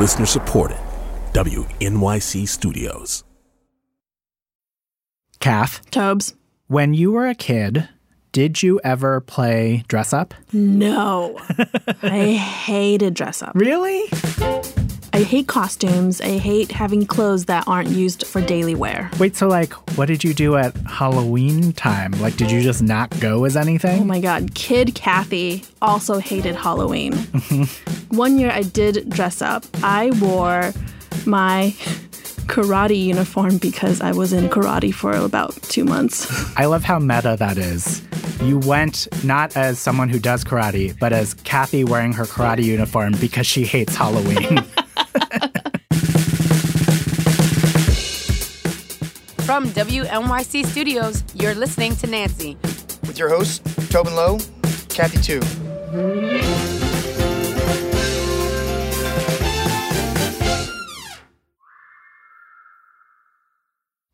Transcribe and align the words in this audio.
Listener 0.00 0.24
supported. 0.24 0.78
WNYC 1.34 2.48
Studios. 2.48 3.22
Kath, 5.40 5.90
Tobes. 5.90 6.34
when 6.68 6.94
you 6.94 7.12
were 7.12 7.26
a 7.26 7.34
kid, 7.34 7.86
did 8.32 8.62
you 8.62 8.80
ever 8.82 9.20
play 9.20 9.84
dress 9.88 10.14
up? 10.14 10.32
No. 10.54 11.38
I 12.02 12.32
hated 12.32 13.12
dress 13.12 13.42
up. 13.42 13.52
Really? 13.54 14.04
I 15.20 15.24
hate 15.24 15.48
costumes. 15.48 16.22
I 16.22 16.38
hate 16.38 16.72
having 16.72 17.04
clothes 17.04 17.44
that 17.44 17.68
aren't 17.68 17.90
used 17.90 18.26
for 18.26 18.40
daily 18.40 18.74
wear. 18.74 19.10
Wait, 19.18 19.36
so 19.36 19.48
like, 19.48 19.74
what 19.98 20.06
did 20.06 20.24
you 20.24 20.32
do 20.32 20.56
at 20.56 20.74
Halloween 20.86 21.74
time? 21.74 22.12
Like, 22.12 22.38
did 22.38 22.50
you 22.50 22.62
just 22.62 22.82
not 22.82 23.10
go 23.20 23.44
as 23.44 23.54
anything? 23.54 24.00
Oh 24.00 24.04
my 24.04 24.18
god, 24.18 24.54
kid 24.54 24.94
Kathy 24.94 25.62
also 25.82 26.20
hated 26.20 26.54
Halloween. 26.54 27.12
One 28.08 28.38
year 28.38 28.50
I 28.50 28.62
did 28.62 29.10
dress 29.10 29.42
up. 29.42 29.66
I 29.82 30.10
wore 30.22 30.72
my 31.26 31.74
karate 32.46 33.04
uniform 33.04 33.58
because 33.58 34.00
I 34.00 34.12
was 34.12 34.32
in 34.32 34.48
karate 34.48 34.94
for 34.94 35.12
about 35.12 35.52
two 35.64 35.84
months. 35.84 36.26
I 36.56 36.64
love 36.64 36.82
how 36.82 36.98
meta 36.98 37.36
that 37.38 37.58
is. 37.58 38.00
You 38.42 38.58
went 38.60 39.06
not 39.22 39.54
as 39.54 39.78
someone 39.78 40.08
who 40.08 40.18
does 40.18 40.44
karate, 40.44 40.98
but 40.98 41.12
as 41.12 41.34
Kathy 41.34 41.84
wearing 41.84 42.14
her 42.14 42.24
karate 42.24 42.64
uniform 42.64 43.12
because 43.20 43.46
she 43.46 43.64
hates 43.64 43.94
Halloween. 43.94 44.64
From 49.44 49.66
WNYC 49.70 50.64
Studios, 50.66 51.24
you're 51.34 51.54
listening 51.54 51.96
to 51.96 52.06
Nancy. 52.06 52.56
with 53.06 53.18
your 53.18 53.28
hosts, 53.28 53.60
Tobin 53.88 54.14
Low, 54.14 54.38
Kathy 54.88 55.18
Tu. 55.18 55.40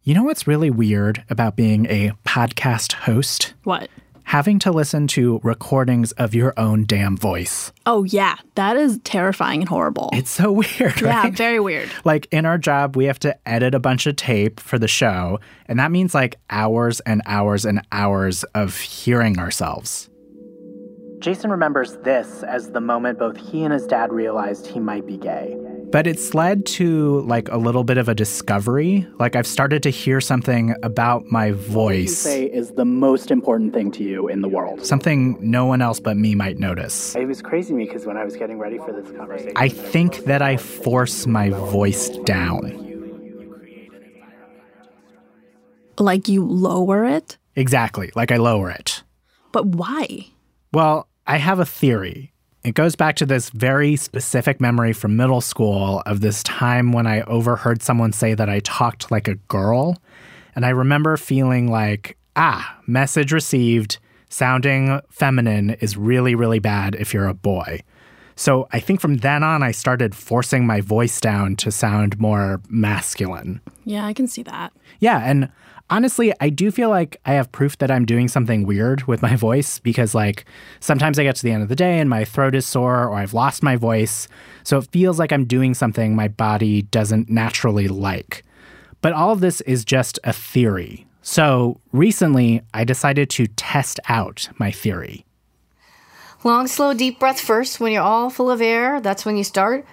you 0.03 0.15
know 0.15 0.23
what's 0.23 0.47
really 0.47 0.71
weird 0.71 1.25
about 1.29 1.57
being 1.57 1.87
a 1.87 2.13
podcast 2.25 2.93
host? 2.93 3.55
What? 3.65 3.91
Having 4.27 4.59
to 4.61 4.73
listen 4.73 5.07
to 5.09 5.41
recordings 5.45 6.11
of 6.13 6.35
your 6.35 6.53
own 6.57 6.85
damn 6.85 7.17
voice. 7.17 7.73
Oh 7.87 8.03
yeah, 8.03 8.37
that 8.57 8.77
is 8.77 8.99
terrifying 9.05 9.61
and 9.61 9.69
horrible. 9.69 10.11
It's 10.13 10.31
so 10.31 10.51
weird, 10.81 11.01
yeah, 11.01 11.23
right? 11.23 11.33
very 11.33 11.61
weird. 11.61 11.89
like 12.05 12.27
in 12.33 12.45
our 12.45 12.59
job, 12.59 12.97
we 12.97 13.05
have 13.05 13.21
to 13.21 13.37
edit 13.49 13.73
a 13.75 13.79
bunch 13.79 14.05
of 14.07 14.17
tape 14.17 14.59
for 14.59 14.79
the 14.81 14.89
show, 14.89 15.39
and 15.67 15.79
that 15.79 15.93
means 15.93 16.13
like 16.13 16.39
hours 16.51 16.99
and 17.01 17.23
hours 17.27 17.65
and 17.65 17.81
hours 17.93 18.43
of 18.55 18.77
hearing 18.79 19.39
ourselves. 19.39 20.11
Jason 21.19 21.51
remembers 21.51 21.97
this 21.99 22.43
as 22.43 22.71
the 22.71 22.81
moment 22.81 23.19
both 23.19 23.37
he 23.37 23.65
and 23.65 23.73
his 23.73 23.87
dad 23.87 24.13
realized 24.13 24.67
he 24.67 24.79
might 24.79 25.07
be 25.07 25.17
gay. 25.17 25.57
But 25.91 26.07
it's 26.07 26.35
led 26.35 26.67
to 26.67 27.21
like 27.23 27.49
a 27.49 27.57
little 27.57 27.85
bit 27.85 27.97
of 27.97 28.09
a 28.09 28.15
discovery. 28.15 29.07
Like 29.19 29.35
I've 29.35 29.47
started 29.47 29.83
to 29.85 29.91
hear 29.91 30.21
something 30.21 30.75
about 30.83 31.25
my 31.27 31.53
voice. 31.53 32.19
say 32.19 32.45
is 32.45 32.73
the 32.73 32.85
most 32.85 33.31
important 33.31 33.73
thing 33.73 33.91
to 33.93 34.05
you 34.05 34.29
in 34.29 34.43
the 34.43 34.49
world. 34.49 34.85
Something 34.85 35.39
no 35.41 35.65
one 35.65 35.81
else 35.81 36.01
but 36.01 36.17
me 36.17 36.35
might 36.35 36.59
notice. 36.59 37.15
It 37.17 37.27
was 37.27 37.41
crazy 37.41 37.69
to 37.69 37.75
me 37.75 37.85
because 37.85 38.05
when 38.05 38.17
I 38.17 38.25
was 38.25 38.37
getting 38.37 38.59
ready 38.59 38.79
for 38.79 38.93
this 38.93 39.11
conversation, 39.17 39.53
I 39.57 39.69
think 39.69 40.25
that 40.25 40.43
I 40.43 40.57
force 40.57 41.27
my 41.27 41.51
voice 41.51 42.09
down. 42.25 42.83
Like 45.99 46.29
you 46.29 46.45
lower 46.45 47.07
it? 47.07 47.39
Exactly, 47.55 48.11
like 48.15 48.31
I 48.31 48.37
lower 48.37 48.71
it. 48.71 49.03
But 49.53 49.67
why? 49.67 50.27
Well, 50.73 51.09
I 51.27 51.39
have 51.39 51.59
a 51.59 51.67
theory. 51.67 52.33
It 52.65 52.75
goes 52.75 52.97
back 52.97 53.17
to 53.17 53.27
this 53.27 53.51
very 53.51 53.95
specific 53.97 54.61
memory 54.61 54.93
from 54.93 55.17
middle 55.17 55.41
school 55.41 56.03
of 56.05 56.21
this 56.21 56.43
time 56.43 56.93
when 56.93 57.07
I 57.07 57.23
overheard 57.23 57.81
someone 57.83 58.13
say 58.13 58.35
that 58.35 58.49
I 58.49 58.61
talked 58.61 59.11
like 59.11 59.29
a 59.29 59.37
girl. 59.37 59.97
And 60.57 60.67
I 60.67 60.71
remember 60.71 61.17
feeling 61.17 61.71
like, 61.71 62.17
ah, 62.35 62.79
message 62.87 63.33
received, 63.33 63.99
sounding 64.31 65.01
feminine 65.11 65.71
is 65.71 65.97
really, 65.97 66.35
really 66.35 66.59
bad 66.59 66.97
if 66.97 67.15
you're 67.15 67.29
a 67.29 67.35
boy. 67.35 67.83
So 68.35 68.69
I 68.73 68.81
think 68.81 69.01
from 69.01 69.19
then 69.19 69.43
on, 69.43 69.63
I 69.63 69.71
started 69.71 70.15
forcing 70.15 70.67
my 70.67 70.81
voice 70.81 71.21
down 71.21 71.57
to 71.57 71.71
sound 71.71 72.21
more 72.21 72.61
masculine. 72.69 73.61
Yeah, 73.85 74.05
I 74.05 74.13
can 74.13 74.29
see 74.29 74.43
that. 74.43 74.73
Yeah, 75.01 75.19
and 75.25 75.51
honestly, 75.91 76.33
I 76.41 76.51
do 76.51 76.71
feel 76.71 76.91
like 76.91 77.17
I 77.25 77.33
have 77.33 77.53
proof 77.53 77.79
that 77.79 77.91
I'm 77.91 78.05
doing 78.05 78.29
something 78.29 78.67
weird 78.67 79.05
with 79.05 79.23
my 79.23 79.37
voice 79.49 79.79
because, 79.79 80.15
like, 80.15 80.45
sometimes 80.81 81.19
I 81.19 81.25
get 81.25 81.37
to 81.37 81.43
the 81.43 81.53
end 81.53 81.63
of 81.63 81.69
the 81.69 81.77
day 81.77 81.99
and 81.99 82.11
my 82.11 82.25
throat 82.25 82.55
is 82.55 82.67
sore 82.67 83.05
or 83.05 83.15
I've 83.15 83.35
lost 83.35 83.63
my 83.63 83.77
voice. 83.77 84.29
So 84.65 84.79
it 84.79 84.89
feels 84.91 85.19
like 85.19 85.33
I'm 85.33 85.45
doing 85.45 85.75
something 85.75 86.15
my 86.15 86.29
body 86.29 86.83
doesn't 86.83 87.31
naturally 87.31 87.89
like. 87.89 88.45
But 89.01 89.13
all 89.13 89.31
of 89.31 89.41
this 89.41 89.61
is 89.63 89.85
just 89.85 90.19
a 90.25 90.33
theory. 90.33 91.07
So 91.23 91.81
recently, 91.93 92.63
I 92.73 92.85
decided 92.85 93.31
to 93.31 93.47
test 93.47 94.01
out 94.09 94.49
my 94.59 94.71
theory. 94.71 95.25
Long, 96.45 96.69
slow, 96.69 96.95
deep 96.95 97.19
breath 97.19 97.41
first. 97.41 97.81
When 97.81 97.93
you're 97.93 98.03
all 98.03 98.31
full 98.31 98.51
of 98.51 98.61
air, 98.61 99.01
that's 99.01 99.25
when 99.25 99.37
you 99.37 99.43
start. 99.43 99.85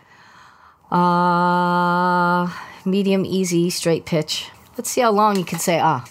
Ah, 0.91 2.69
medium, 2.85 3.25
easy, 3.25 3.71
straight 3.71 4.05
pitch. 4.05 4.51
Let's 4.78 4.89
see 4.89 5.01
how 5.01 5.11
long 5.11 5.38
you 5.38 5.45
can 5.45 5.59
say 5.59 5.79
ah. 5.81 6.03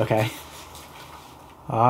Okay. 0.00 0.30
Uh... 1.68 1.88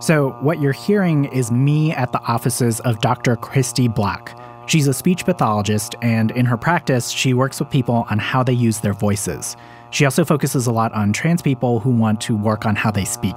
So, 0.00 0.30
what 0.40 0.60
you're 0.60 0.72
hearing 0.72 1.26
is 1.26 1.50
me 1.52 1.92
at 1.92 2.12
the 2.12 2.20
offices 2.20 2.80
of 2.80 3.00
Dr. 3.00 3.36
Christie 3.36 3.88
Block. 3.88 4.34
She's 4.66 4.86
a 4.86 4.94
speech 4.94 5.24
pathologist, 5.24 5.94
and 6.00 6.30
in 6.32 6.46
her 6.46 6.56
practice, 6.56 7.10
she 7.10 7.34
works 7.34 7.60
with 7.60 7.70
people 7.70 8.06
on 8.10 8.18
how 8.18 8.42
they 8.42 8.52
use 8.52 8.80
their 8.80 8.94
voices. 8.94 9.56
She 9.90 10.04
also 10.04 10.24
focuses 10.24 10.66
a 10.66 10.72
lot 10.72 10.92
on 10.92 11.12
trans 11.12 11.42
people 11.42 11.80
who 11.80 11.90
want 11.90 12.20
to 12.22 12.36
work 12.36 12.64
on 12.66 12.76
how 12.76 12.90
they 12.90 13.04
speak. 13.04 13.36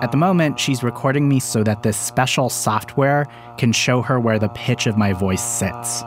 At 0.00 0.12
the 0.12 0.16
moment, 0.16 0.60
she's 0.60 0.82
recording 0.82 1.28
me 1.28 1.40
so 1.40 1.64
that 1.64 1.82
this 1.82 1.96
special 1.96 2.48
software 2.48 3.26
can 3.58 3.72
show 3.72 4.00
her 4.00 4.20
where 4.20 4.38
the 4.38 4.48
pitch 4.50 4.86
of 4.86 4.96
my 4.96 5.12
voice 5.12 5.42
sits. 5.42 6.02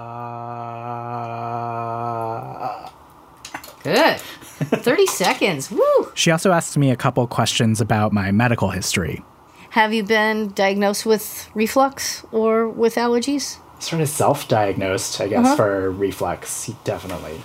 Good. 3.83 4.19
30 4.19 5.05
seconds. 5.07 5.71
Woo! 5.71 6.11
She 6.13 6.31
also 6.31 6.51
asks 6.51 6.77
me 6.77 6.91
a 6.91 6.95
couple 6.95 7.25
questions 7.27 7.81
about 7.81 8.13
my 8.13 8.31
medical 8.31 8.69
history. 8.69 9.23
Have 9.71 9.93
you 9.93 10.03
been 10.03 10.49
diagnosed 10.49 11.05
with 11.05 11.49
reflux 11.53 12.25
or 12.31 12.67
with 12.67 12.95
allergies? 12.95 13.57
Sort 13.79 14.01
of 14.01 14.09
self 14.09 14.47
diagnosed, 14.47 15.19
I 15.21 15.27
guess, 15.27 15.45
uh-huh. 15.45 15.55
for 15.55 15.91
reflux, 15.91 16.69
definitely. 16.83 17.41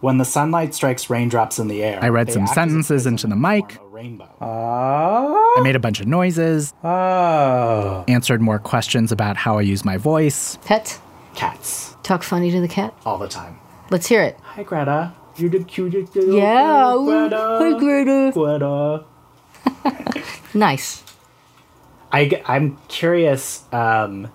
When 0.00 0.18
the 0.18 0.24
sunlight 0.24 0.74
strikes 0.74 1.10
raindrops 1.10 1.58
in 1.58 1.68
the 1.68 1.82
air, 1.84 1.98
I 2.02 2.08
read 2.08 2.32
some 2.32 2.46
sentences 2.46 3.06
into 3.06 3.26
the 3.26 3.36
mic. 3.36 3.78
I 4.40 5.60
made 5.62 5.76
a 5.76 5.80
bunch 5.80 6.00
of 6.00 6.06
noises. 6.06 6.74
oh, 6.82 8.04
Answered 8.08 8.40
more 8.40 8.58
questions 8.58 9.12
about 9.12 9.36
how 9.36 9.58
I 9.58 9.62
use 9.62 9.84
my 9.84 9.96
voice. 9.96 10.58
Pet? 10.64 11.00
Cats. 11.34 11.96
Talk 12.02 12.22
funny 12.24 12.50
to 12.50 12.60
the 12.60 12.66
cat? 12.68 12.94
All 13.06 13.18
the 13.18 13.28
time. 13.28 13.58
Let's 13.90 14.06
hear 14.06 14.22
it. 14.22 14.38
Hi, 14.42 14.62
Greta. 14.64 15.12
You're 15.36 15.50
the 15.50 15.64
cutest 15.64 16.14
little 16.16 16.36
Yeah. 16.36 16.92
girl, 16.92 17.04
Greta. 17.04 17.76
Greta. 17.78 18.30
Greta. 18.34 19.04
Nice. 20.54 21.02
I, 22.12 22.42
I'm 22.44 22.76
curious 22.88 23.64
um, 23.72 24.28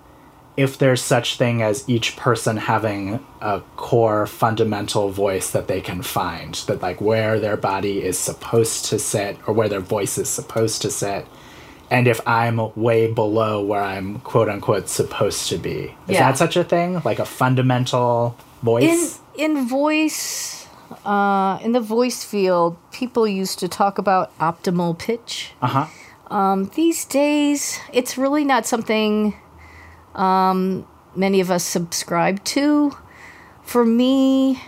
if 0.56 0.76
there's 0.78 1.00
such 1.00 1.36
thing 1.38 1.62
as 1.62 1.88
each 1.88 2.16
person 2.16 2.56
having 2.56 3.24
a 3.40 3.60
core 3.76 4.26
fundamental 4.26 5.10
voice 5.10 5.50
that 5.52 5.68
they 5.68 5.80
can 5.80 6.02
find 6.02 6.54
that 6.66 6.82
like 6.82 7.00
where 7.00 7.38
their 7.38 7.56
body 7.56 8.02
is 8.02 8.18
supposed 8.18 8.86
to 8.86 8.98
sit 8.98 9.36
or 9.46 9.54
where 9.54 9.68
their 9.68 9.78
voice 9.80 10.18
is 10.18 10.28
supposed 10.28 10.82
to 10.82 10.90
sit 10.90 11.24
and 11.90 12.08
if 12.08 12.20
i'm 12.26 12.58
way 12.74 13.10
below 13.10 13.62
where 13.64 13.80
i'm 13.80 14.18
quote 14.20 14.48
unquote 14.48 14.88
supposed 14.88 15.48
to 15.48 15.56
be 15.56 15.94
is 16.08 16.14
Yeah. 16.14 16.30
that 16.30 16.36
such 16.36 16.56
a 16.56 16.64
thing 16.64 17.00
like 17.04 17.20
a 17.20 17.24
fundamental 17.24 18.36
voice 18.62 18.82
In 18.82 18.98
voice 18.98 19.20
in 19.36 19.68
voice 19.68 20.57
uh, 21.04 21.58
in 21.62 21.72
the 21.72 21.80
voice 21.80 22.24
field, 22.24 22.76
people 22.92 23.26
used 23.26 23.58
to 23.60 23.68
talk 23.68 23.98
about 23.98 24.36
optimal 24.38 24.98
pitch. 24.98 25.52
uh-huh 25.60 25.86
Um, 26.30 26.70
these 26.74 27.04
days, 27.06 27.80
it's 27.92 28.18
really 28.18 28.44
not 28.44 28.66
something 28.66 29.34
um, 30.14 30.86
many 31.14 31.40
of 31.40 31.50
us 31.50 31.64
subscribe 31.64 32.44
to. 32.44 32.92
For 33.62 33.84
me, 33.84 34.60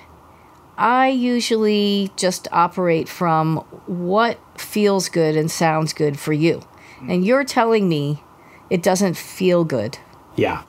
I 0.79 1.09
usually 1.09 2.11
just 2.17 2.49
operate 2.53 3.09
from 3.09 3.59
what 3.87 4.39
feels 4.59 5.09
good 5.09 5.37
and 5.37 5.51
sounds 5.51 5.93
good 5.93 6.19
for 6.19 6.33
you. 6.33 6.63
And 7.09 7.25
you're 7.25 7.45
telling 7.45 7.89
me 7.89 8.23
it 8.69 8.83
doesn't 8.83 9.17
feel 9.17 9.65
good. 9.65 9.99
Yeah. 10.37 10.63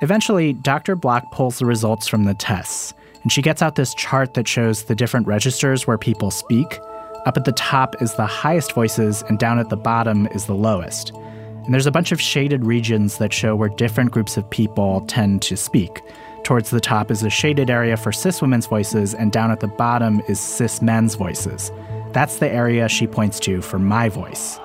Eventually, 0.00 0.52
Dr. 0.52 0.96
Block 0.96 1.30
pulls 1.30 1.58
the 1.58 1.66
results 1.66 2.08
from 2.08 2.24
the 2.24 2.34
tests, 2.34 2.94
and 3.22 3.30
she 3.32 3.42
gets 3.42 3.62
out 3.62 3.76
this 3.76 3.94
chart 3.94 4.34
that 4.34 4.48
shows 4.48 4.84
the 4.84 4.94
different 4.94 5.26
registers 5.26 5.86
where 5.86 5.98
people 5.98 6.30
speak. 6.30 6.78
Up 7.26 7.36
at 7.36 7.44
the 7.44 7.52
top 7.52 8.02
is 8.02 8.14
the 8.14 8.26
highest 8.26 8.74
voices, 8.74 9.22
and 9.28 9.38
down 9.38 9.58
at 9.58 9.70
the 9.70 9.76
bottom 9.76 10.26
is 10.28 10.46
the 10.46 10.54
lowest. 10.54 11.12
And 11.64 11.72
there's 11.72 11.86
a 11.86 11.92
bunch 11.92 12.12
of 12.12 12.20
shaded 12.20 12.66
regions 12.66 13.18
that 13.18 13.32
show 13.32 13.56
where 13.56 13.70
different 13.70 14.10
groups 14.10 14.36
of 14.36 14.48
people 14.50 15.02
tend 15.06 15.40
to 15.42 15.56
speak. 15.56 16.02
Towards 16.42 16.68
the 16.68 16.80
top 16.80 17.10
is 17.10 17.22
a 17.22 17.30
shaded 17.30 17.70
area 17.70 17.96
for 17.96 18.12
cis 18.12 18.42
women's 18.42 18.66
voices, 18.66 19.14
and 19.14 19.32
down 19.32 19.50
at 19.50 19.60
the 19.60 19.68
bottom 19.68 20.20
is 20.28 20.38
cis 20.38 20.82
men's 20.82 21.14
voices. 21.14 21.72
That's 22.12 22.36
the 22.38 22.50
area 22.50 22.88
she 22.88 23.06
points 23.06 23.40
to 23.40 23.62
for 23.62 23.78
my 23.78 24.10
voice. 24.10 24.58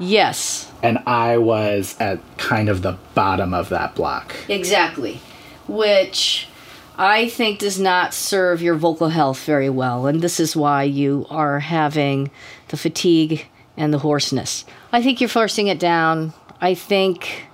Yes, 0.00 0.72
And 0.82 0.98
I 1.06 1.36
was 1.36 1.94
at 2.00 2.20
kind 2.38 2.68
of 2.70 2.80
the 2.80 2.96
bottom 3.14 3.52
of 3.52 3.68
that 3.68 3.94
block. 3.94 4.34
exactly. 4.48 5.20
Which 5.68 6.48
I 6.96 7.28
think 7.28 7.58
does 7.60 7.78
not 7.78 8.12
serve 8.14 8.60
your 8.62 8.74
vocal 8.76 9.10
health 9.10 9.44
very 9.44 9.68
well. 9.70 10.06
And 10.06 10.20
this 10.22 10.40
is 10.40 10.56
why 10.56 10.82
you 10.84 11.26
are 11.30 11.60
having 11.60 12.30
the 12.68 12.76
fatigue 12.76 13.46
and 13.76 13.92
the 13.92 13.98
hoarseness. 13.98 14.64
I 14.90 15.02
think 15.02 15.20
you're 15.20 15.28
forcing 15.28 15.68
it 15.68 15.78
down. 15.78 16.32
I 16.60 16.74
think 16.74 17.44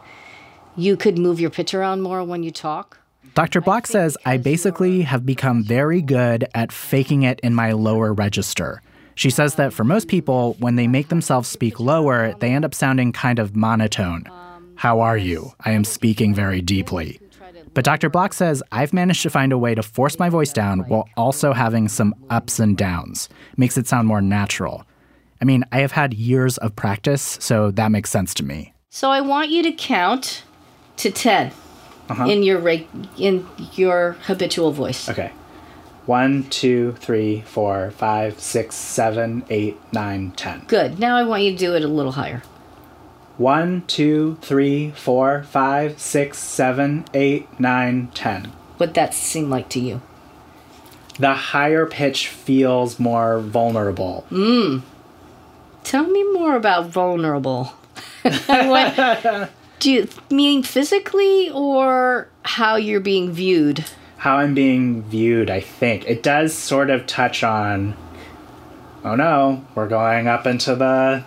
you 0.77 0.97
could 0.97 1.19
move 1.19 1.41
your 1.41 1.51
pitch 1.51 1.75
around 1.75 2.03
more 2.03 2.23
when 2.25 2.43
you 2.43 2.51
talk. 2.51 2.99
Dr. 3.35 3.61
Block 3.61 3.87
says 3.87 4.17
I 4.25 4.37
basically 4.39 5.03
have 5.03 5.27
become 5.27 5.63
very 5.63 6.01
good 6.01 6.47
at 6.55 6.73
faking 6.73 7.23
it 7.23 7.39
in 7.41 7.55
my 7.55 7.73
lower 7.73 8.13
register. 8.15 8.83
She 9.17 9.31
says 9.31 9.55
that 9.57 9.73
for 9.73 9.83
most 9.83 10.09
people, 10.09 10.57
when 10.61 10.77
they 10.77 10.87
make 10.87 11.09
themselves 11.09 11.49
speak 11.49 11.81
lower, 11.81 12.35
they 12.35 12.53
end 12.53 12.65
up 12.65 12.75
sounding 12.75 13.13
kind 13.13 13.39
of 13.39 13.57
monotone. 13.57 14.25
How 14.77 15.01
are 15.01 15.17
you? 15.17 15.53
I 15.61 15.73
am 15.73 15.85
speaking 15.85 16.35
very 16.35 16.61
deeply. 16.61 17.19
But 17.73 17.85
Dr. 17.85 18.11
Block 18.11 18.35
says 18.35 18.63
I've 18.73 18.93
managed 18.93 19.23
to 19.23 19.31
find 19.31 19.53
a 19.53 19.59
way 19.59 19.75
to 19.75 19.83
force 19.83 20.19
my 20.19 20.29
voice 20.29 20.53
down 20.53 20.81
while 20.81 21.09
also 21.17 21.55
having 21.55 21.89
some 21.89 22.15
ups 22.29 22.59
and 22.59 22.77
downs. 22.77 23.31
Makes 23.57 23.79
it 23.79 23.87
sound 23.87 24.07
more 24.07 24.21
natural. 24.21 24.85
I 25.41 25.47
mean, 25.47 25.65
I 25.73 25.81
have 25.81 25.93
had 25.93 26.13
years 26.13 26.59
of 26.59 26.77
practice, 26.77 27.39
so 27.41 27.71
that 27.73 27.91
makes 27.91 28.11
sense 28.11 28.35
to 28.35 28.45
me. 28.45 28.75
So 28.91 29.11
I 29.11 29.23
want 29.23 29.49
you 29.51 29.63
to 29.63 29.73
count 29.73 30.45
to 30.99 31.11
10 31.11 31.53
uh-huh. 32.09 32.25
in 32.25 32.43
your 32.43 32.59
reg- 32.59 32.89
in 33.19 33.47
your 33.75 34.17
habitual 34.23 34.73
voice. 34.73 35.09
Okay. 35.09 35.33
One, 36.07 36.45
two, 36.45 36.93
three, 37.01 37.41
four, 37.41 37.91
five, 37.91 38.39
six, 38.39 38.77
seven, 38.77 39.45
eight, 39.51 39.77
nine, 39.93 40.31
ten. 40.33 40.63
Good. 40.69 41.01
Now 41.01 41.17
I 41.17 41.25
want 41.25 41.43
you 41.43 41.51
to 41.51 41.57
do 41.57 41.75
it 41.75 41.83
a 41.83 41.89
little 41.89 42.13
higher. 42.13 42.45
One, 43.39 43.83
two, 43.89 44.39
three, 44.41 44.93
four, 44.93 45.43
five, 45.43 46.01
six, 46.01 46.39
seven, 46.39 47.05
eight, 47.13 47.49
nine, 47.59 48.09
ten. 48.15 48.53
What 48.77 48.95
that 48.95 49.15
seem 49.15 49.51
like 49.51 49.69
to 49.71 49.81
you? 49.81 50.01
The 51.19 51.35
higher 51.35 51.87
pitch 51.87 52.29
feels 52.29 53.01
more 53.01 53.41
vulnerable. 53.41 54.27
Mm. 54.31 54.83
Tell 55.83 56.07
me 56.07 56.23
more 56.33 56.55
about 56.55 56.89
vulnerable. 56.89 57.65
what, 58.23 59.51
do 59.81 59.91
you 59.93 60.09
mean 60.31 60.63
physically 60.63 61.51
or 61.51 62.29
how 62.45 62.77
you're 62.77 63.01
being 63.01 63.33
viewed? 63.33 63.85
How 64.19 64.39
I'm 64.39 64.55
being 64.55 65.03
viewed, 65.03 65.51
I 65.51 65.61
think. 65.61 66.05
It 66.07 66.23
does 66.23 66.55
sort 66.55 66.91
of 66.91 67.07
touch 67.07 67.45
on 67.45 67.97
oh 69.07 69.15
no, 69.15 69.65
we're 69.75 69.89
going 69.89 70.27
up 70.27 70.47
into 70.47 70.75
the 70.75 71.25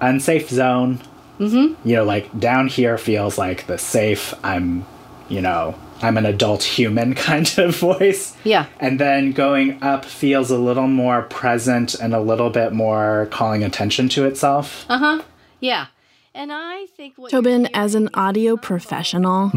unsafe 0.00 0.48
zone. 0.48 1.00
Mm-hmm. 1.40 1.88
You 1.88 1.96
know, 1.96 2.04
like 2.04 2.38
down 2.38 2.68
here 2.68 2.98
feels 2.98 3.38
like 3.38 3.66
the 3.66 3.78
safe, 3.78 4.34
I'm, 4.44 4.86
you 5.28 5.40
know, 5.40 5.74
I'm 6.02 6.16
an 6.18 6.26
adult 6.26 6.62
human 6.62 7.14
kind 7.28 7.52
of 7.58 7.76
voice. 7.76 8.36
Yeah. 8.44 8.66
And 8.78 9.00
then 9.00 9.32
going 9.32 9.82
up 9.82 10.04
feels 10.04 10.50
a 10.50 10.58
little 10.58 10.86
more 10.86 11.22
present 11.22 11.94
and 11.94 12.14
a 12.14 12.20
little 12.20 12.50
bit 12.50 12.72
more 12.72 13.28
calling 13.30 13.64
attention 13.64 14.08
to 14.10 14.26
itself. 14.26 14.84
Uh 14.88 14.98
huh. 14.98 15.22
Yeah. 15.60 15.86
And 16.34 16.52
I 16.52 16.86
think 16.96 17.16
what 17.16 17.32
you're 17.32 17.42
Tobin, 17.42 17.68
as 17.72 17.94
an 17.94 18.10
audio 18.12 18.56
professional, 18.58 19.52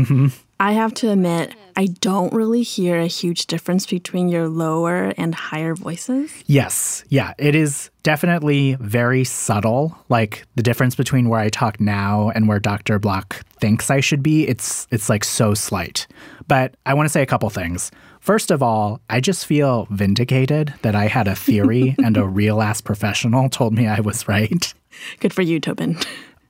I 0.62 0.74
have 0.74 0.94
to 0.96 1.10
admit, 1.10 1.54
I 1.78 1.86
don't 1.86 2.34
really 2.34 2.64
hear 2.64 3.00
a 3.00 3.08
huge 3.08 3.48
difference 3.48 3.86
between 3.86 4.28
your 4.28 4.50
lower 4.50 5.14
and 5.18 5.34
higher 5.34 5.74
voices. 5.74 6.34
Yes. 6.48 7.06
Yeah. 7.08 7.34
It 7.38 7.56
is 7.56 7.90
definitely 8.04 8.76
very 8.82 9.24
subtle. 9.24 9.98
Like 10.10 10.46
the 10.56 10.64
difference 10.64 10.96
between 10.96 11.30
where 11.30 11.40
I 11.40 11.48
talk 11.48 11.80
now 11.80 12.32
and 12.36 12.50
where 12.50 12.60
Dr. 12.60 13.00
Block 13.00 13.46
thinks 13.62 13.90
I 13.90 14.02
should 14.02 14.22
be, 14.22 14.48
it's 14.48 14.86
it's 14.92 15.08
like 15.08 15.24
so 15.24 15.54
slight. 15.54 16.08
But 16.50 16.76
I 16.86 16.94
want 16.94 17.06
to 17.06 17.12
say 17.12 17.22
a 17.22 17.26
couple 17.26 17.50
things. 17.50 17.92
First 18.20 18.52
of 18.52 18.62
all, 18.62 19.00
I 19.10 19.22
just 19.22 19.46
feel 19.46 19.88
vindicated 19.90 20.74
that 20.82 20.96
I 20.96 21.08
had 21.08 21.30
a 21.30 21.36
theory 21.36 21.96
and 22.04 22.18
a 22.18 22.28
real 22.28 22.62
ass 22.62 22.82
professional 22.82 23.48
told 23.50 23.74
me 23.74 23.88
I 23.88 24.02
was 24.02 24.28
right. 24.28 24.74
Good 25.22 25.34
for 25.34 25.42
you, 25.42 25.62
Tobin. 25.62 25.98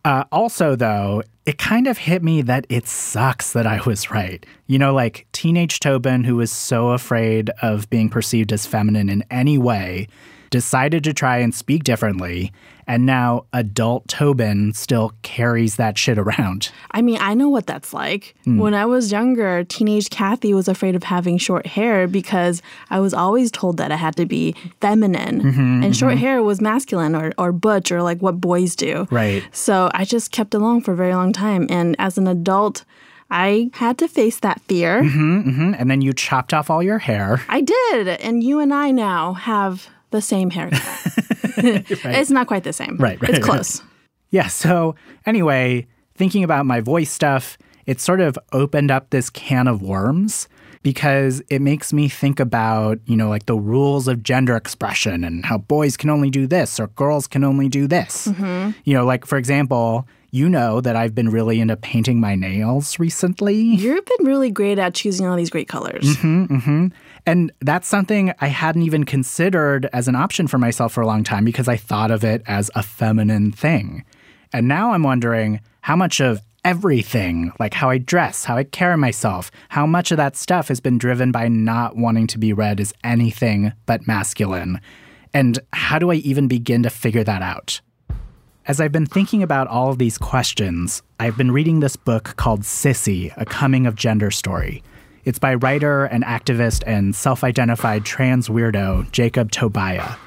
Uh, 0.05 0.23
also, 0.31 0.75
though, 0.75 1.21
it 1.45 1.57
kind 1.57 1.87
of 1.87 1.97
hit 1.97 2.23
me 2.23 2.41
that 2.43 2.65
it 2.69 2.87
sucks 2.87 3.53
that 3.53 3.67
I 3.67 3.81
was 3.85 4.11
right. 4.11 4.45
You 4.67 4.79
know, 4.79 4.93
like 4.93 5.27
teenage 5.31 5.79
Tobin, 5.79 6.23
who 6.23 6.37
was 6.37 6.51
so 6.51 6.89
afraid 6.89 7.49
of 7.61 7.89
being 7.89 8.09
perceived 8.09 8.53
as 8.53 8.65
feminine 8.65 9.09
in 9.09 9.23
any 9.29 9.57
way, 9.57 10.07
decided 10.49 11.03
to 11.03 11.13
try 11.13 11.37
and 11.37 11.53
speak 11.53 11.83
differently. 11.83 12.51
And 12.87 13.05
now 13.05 13.45
adult 13.53 14.07
Tobin 14.07 14.73
still 14.73 15.13
carries 15.21 15.75
that 15.75 15.95
shit 15.95 16.17
around. 16.17 16.71
I 16.89 17.03
mean, 17.03 17.19
I 17.21 17.35
know 17.35 17.47
what 17.47 17.67
that's 17.67 17.93
like. 17.93 18.35
Hmm. 18.45 18.57
When 18.57 18.73
I 18.73 18.87
was 18.87 19.11
younger, 19.11 19.63
teenage 19.63 20.09
Kathy 20.09 20.55
was 20.55 20.67
afraid 20.67 20.95
of 20.95 21.03
having 21.03 21.37
short 21.37 21.67
hair 21.67 22.07
because 22.07 22.63
I 22.89 22.99
was 22.99 23.13
always 23.13 23.51
told 23.51 23.77
that 23.77 23.91
I 23.91 23.95
had 23.95 24.15
to 24.15 24.25
be 24.25 24.55
feminine. 24.81 25.41
Mm-hmm, 25.41 25.59
and 25.59 25.83
mm-hmm. 25.83 25.91
short 25.91 26.17
hair 26.17 26.41
was 26.41 26.61
masculine 26.61 27.15
or, 27.15 27.31
or 27.37 27.51
butch 27.51 27.91
or 27.91 28.01
like 28.01 28.19
what 28.21 28.41
boys 28.41 28.75
do. 28.75 29.07
Right. 29.11 29.43
So 29.51 29.91
I 29.93 30.03
just 30.03 30.31
kept 30.31 30.55
along 30.55 30.81
for 30.81 30.93
a 30.93 30.95
very 30.95 31.13
long 31.13 31.31
time. 31.31 31.67
And 31.69 31.95
as 31.99 32.17
an 32.17 32.27
adult, 32.27 32.85
I 33.29 33.69
had 33.73 33.99
to 33.99 34.07
face 34.07 34.39
that 34.39 34.61
fear. 34.61 35.03
hmm 35.03 35.73
And 35.77 35.91
then 35.91 36.01
you 36.01 36.13
chopped 36.13 36.53
off 36.53 36.71
all 36.71 36.81
your 36.81 36.97
hair. 36.97 37.43
I 37.47 37.61
did. 37.61 38.07
And 38.07 38.43
you 38.43 38.59
and 38.59 38.73
I 38.73 38.89
now 38.89 39.33
have 39.33 39.89
the 40.11 40.21
same 40.21 40.49
haircut. 40.49 40.81
It's 41.61 42.29
not 42.29 42.47
quite 42.47 42.63
the 42.63 42.73
same. 42.73 42.97
Right, 42.97 43.21
right, 43.21 43.29
It's 43.31 43.39
right. 43.39 43.55
close. 43.55 43.81
Yeah. 44.31 44.45
So, 44.45 44.93
anyway, 45.25 45.87
thinking 46.13 46.43
about 46.43 46.67
my 46.67 46.81
voice 46.81 47.09
stuff, 47.09 47.57
it 47.87 47.99
sort 47.99 48.21
of 48.21 48.37
opened 48.53 48.91
up 48.91 49.09
this 49.09 49.31
can 49.31 49.67
of 49.67 49.81
worms 49.81 50.47
because 50.83 51.41
it 51.49 51.63
makes 51.63 51.91
me 51.91 52.07
think 52.07 52.39
about, 52.39 52.99
you 53.05 53.17
know, 53.17 53.27
like 53.27 53.47
the 53.47 53.55
rules 53.55 54.07
of 54.07 54.21
gender 54.21 54.55
expression 54.55 55.23
and 55.23 55.43
how 55.47 55.57
boys 55.57 55.97
can 55.97 56.11
only 56.11 56.29
do 56.29 56.45
this 56.45 56.79
or 56.79 56.89
girls 56.89 57.25
can 57.25 57.43
only 57.43 57.67
do 57.69 57.87
this. 57.87 58.27
Mm-hmm. 58.27 58.71
You 58.85 58.93
know, 58.93 59.03
like, 59.03 59.25
for 59.25 59.39
example, 59.39 60.07
you 60.29 60.47
know 60.47 60.79
that 60.79 60.95
I've 60.95 61.15
been 61.15 61.29
really 61.29 61.59
into 61.59 61.75
painting 61.75 62.19
my 62.19 62.35
nails 62.35 62.99
recently. 62.99 63.55
You've 63.59 64.05
been 64.05 64.27
really 64.27 64.51
great 64.51 64.77
at 64.77 64.93
choosing 64.93 65.25
all 65.25 65.35
these 65.35 65.49
great 65.49 65.67
colors. 65.67 66.03
Mm-hmm, 66.03 66.55
mm-hmm. 66.55 66.87
And 67.25 67.51
that's 67.59 67.87
something 67.87 68.33
I 68.39 68.47
hadn't 68.47 68.83
even 68.83 69.03
considered 69.03 69.87
as 69.93 70.07
an 70.07 70.15
option 70.15 70.47
for 70.47 70.57
myself 70.57 70.93
for 70.93 71.01
a 71.01 71.07
long 71.07 71.23
time 71.23 71.45
because 71.45 71.67
I 71.67 71.77
thought 71.77 72.11
of 72.11 72.23
it 72.23 72.41
as 72.47 72.71
a 72.75 72.83
feminine 72.83 73.51
thing. 73.51 74.03
And 74.51 74.67
now 74.67 74.93
I'm 74.93 75.03
wondering 75.03 75.61
how 75.81 75.95
much 75.95 76.19
of 76.19 76.41
everything, 76.65 77.53
like 77.59 77.73
how 77.73 77.89
I 77.89 77.97
dress, 77.97 78.45
how 78.45 78.57
I 78.57 78.63
carry 78.63 78.97
myself, 78.97 79.51
how 79.69 79.85
much 79.85 80.11
of 80.11 80.17
that 80.17 80.35
stuff 80.35 80.67
has 80.67 80.79
been 80.79 80.97
driven 80.97 81.31
by 81.31 81.47
not 81.47 81.95
wanting 81.95 82.27
to 82.27 82.37
be 82.37 82.53
read 82.53 82.79
as 82.79 82.93
anything 83.03 83.73
but 83.85 84.07
masculine. 84.07 84.81
And 85.33 85.59
how 85.73 85.99
do 85.99 86.11
I 86.11 86.15
even 86.15 86.47
begin 86.47 86.83
to 86.83 86.89
figure 86.89 87.23
that 87.23 87.41
out? 87.41 87.81
As 88.65 88.79
I've 88.79 88.91
been 88.91 89.05
thinking 89.05 89.41
about 89.41 89.67
all 89.67 89.89
of 89.89 89.97
these 89.97 90.17
questions, 90.17 91.01
I've 91.19 91.37
been 91.37 91.51
reading 91.51 91.79
this 91.79 91.95
book 91.95 92.35
called 92.35 92.61
Sissy, 92.61 93.33
A 93.37 93.45
Coming 93.45 93.87
of 93.87 93.95
Gender 93.95 94.29
Story. 94.29 94.83
It's 95.25 95.39
by 95.39 95.55
writer 95.55 96.05
and 96.05 96.23
activist 96.23 96.83
and 96.87 97.15
self 97.15 97.43
identified 97.43 98.05
trans 98.05 98.47
weirdo 98.47 99.11
Jacob 99.11 99.51
Tobia. 99.51 100.17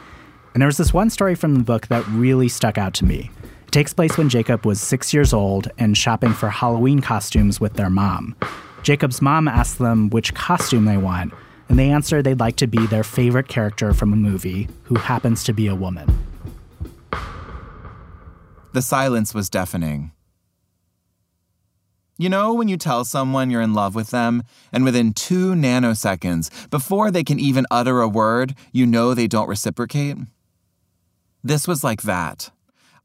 And 0.54 0.60
there 0.60 0.66
was 0.66 0.76
this 0.76 0.92
one 0.92 1.08
story 1.10 1.34
from 1.34 1.54
the 1.54 1.64
book 1.64 1.86
that 1.86 2.06
really 2.08 2.48
stuck 2.48 2.76
out 2.76 2.92
to 2.94 3.04
me. 3.04 3.30
It 3.66 3.72
takes 3.72 3.94
place 3.94 4.18
when 4.18 4.28
Jacob 4.28 4.66
was 4.66 4.80
six 4.80 5.14
years 5.14 5.32
old 5.32 5.70
and 5.78 5.96
shopping 5.96 6.32
for 6.32 6.50
Halloween 6.50 7.00
costumes 7.00 7.58
with 7.58 7.74
their 7.74 7.88
mom. 7.88 8.36
Jacob's 8.82 9.22
mom 9.22 9.48
asks 9.48 9.78
them 9.78 10.10
which 10.10 10.34
costume 10.34 10.84
they 10.84 10.98
want, 10.98 11.32
and 11.68 11.78
they 11.78 11.90
answer 11.90 12.20
they'd 12.20 12.40
like 12.40 12.56
to 12.56 12.66
be 12.66 12.86
their 12.86 13.04
favorite 13.04 13.48
character 13.48 13.94
from 13.94 14.12
a 14.12 14.16
movie 14.16 14.68
who 14.84 14.96
happens 14.96 15.42
to 15.44 15.54
be 15.54 15.68
a 15.68 15.74
woman. 15.74 16.06
The 18.72 18.82
silence 18.82 19.34
was 19.34 19.48
deafening. 19.48 20.12
You 22.18 22.28
know, 22.28 22.52
when 22.52 22.68
you 22.68 22.76
tell 22.76 23.04
someone 23.04 23.50
you're 23.50 23.62
in 23.62 23.74
love 23.74 23.94
with 23.94 24.10
them, 24.10 24.42
and 24.72 24.84
within 24.84 25.12
two 25.14 25.54
nanoseconds, 25.54 26.70
before 26.70 27.10
they 27.10 27.24
can 27.24 27.40
even 27.40 27.66
utter 27.70 28.00
a 28.00 28.08
word, 28.08 28.54
you 28.70 28.86
know 28.86 29.14
they 29.14 29.26
don't 29.26 29.48
reciprocate? 29.48 30.18
This 31.42 31.66
was 31.66 31.82
like 31.82 32.02
that. 32.02 32.50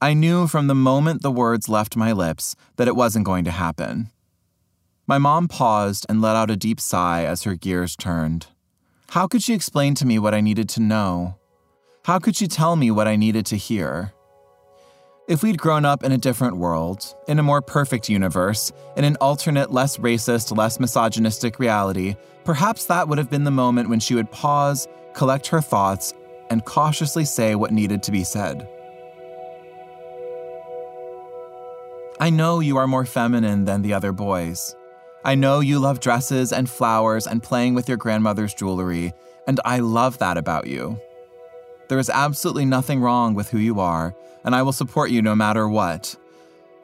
I 0.02 0.14
knew 0.14 0.46
from 0.46 0.68
the 0.68 0.76
moment 0.76 1.24
the 1.24 1.32
words 1.32 1.70
left 1.70 1.96
my 1.96 2.12
lips 2.12 2.56
that 2.76 2.88
it 2.88 2.96
wasn't 2.96 3.26
going 3.26 3.46
to 3.46 3.52
happen. 3.52 4.12
My 5.08 5.18
mom 5.18 5.48
paused 5.48 6.06
and 6.10 6.22
let 6.22 6.36
out 6.36 6.52
a 6.52 6.58
deep 6.58 6.80
sigh 6.80 7.24
as 7.24 7.44
her 7.44 7.56
gears 7.56 7.96
turned. 7.96 8.48
How 9.12 9.26
could 9.26 9.42
she 9.42 9.54
explain 9.54 9.96
to 9.96 10.06
me 10.06 10.20
what 10.20 10.34
I 10.34 10.42
needed 10.42 10.68
to 10.70 10.82
know? 10.82 11.38
How 12.04 12.20
could 12.20 12.36
she 12.36 12.48
tell 12.48 12.76
me 12.76 12.92
what 12.92 13.08
I 13.08 13.16
needed 13.16 13.46
to 13.48 13.58
hear? 13.58 14.14
If 15.28 15.44
we'd 15.44 15.58
grown 15.58 15.84
up 15.84 16.06
in 16.06 16.14
a 16.14 16.18
different 16.18 16.56
world, 16.56 17.14
in 17.28 17.38
a 17.38 17.44
more 17.44 17.62
perfect 17.62 18.08
universe, 18.08 18.72
in 18.96 19.04
an 19.04 19.18
alternate, 19.18 19.74
less 19.74 19.98
racist, 19.98 20.56
less 20.56 20.80
misogynistic 20.80 21.60
reality, 21.60 22.16
perhaps 22.46 22.86
that 22.86 23.10
would 23.10 23.18
have 23.18 23.30
been 23.30 23.44
the 23.44 23.52
moment 23.52 23.90
when 23.90 24.00
she 24.00 24.16
would 24.16 24.32
pause, 24.32 24.88
collect 25.14 25.48
her 25.48 25.60
thoughts, 25.60 26.14
and 26.50 26.64
cautiously 26.64 27.26
say 27.26 27.56
what 27.56 27.74
needed 27.74 28.02
to 28.04 28.12
be 28.14 28.24
said. 28.24 28.70
I 32.22 32.30
know 32.30 32.62
you 32.62 32.78
are 32.78 32.88
more 32.88 33.06
feminine 33.06 33.66
than 33.66 33.82
the 33.82 33.94
other 33.94 34.14
boys. 34.14 34.78
I 35.26 35.36
know 35.36 35.60
you 35.60 35.78
love 35.78 36.00
dresses 36.00 36.54
and 36.54 36.70
flowers 36.70 37.28
and 37.28 37.44
playing 37.44 37.74
with 37.74 37.90
your 37.90 37.98
grandmother's 37.98 38.54
jewelry, 38.54 39.12
and 39.46 39.60
I 39.66 39.80
love 39.80 40.20
that 40.20 40.38
about 40.38 40.68
you. 40.68 41.02
There 41.88 42.00
is 42.00 42.10
absolutely 42.10 42.66
nothing 42.66 43.00
wrong 43.00 43.34
with 43.34 43.50
who 43.50 43.58
you 43.58 43.80
are, 43.80 44.16
and 44.44 44.54
I 44.54 44.62
will 44.62 44.74
support 44.74 45.10
you 45.10 45.22
no 45.22 45.36
matter 45.36 45.68
what. 45.68 46.16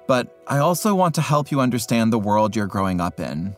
But 0.07 0.41
I 0.47 0.59
also 0.59 0.95
want 0.95 1.15
to 1.15 1.21
help 1.21 1.51
you 1.51 1.59
understand 1.59 2.11
the 2.11 2.19
world 2.19 2.55
you're 2.55 2.67
growing 2.67 3.01
up 3.01 3.19
in. 3.19 3.55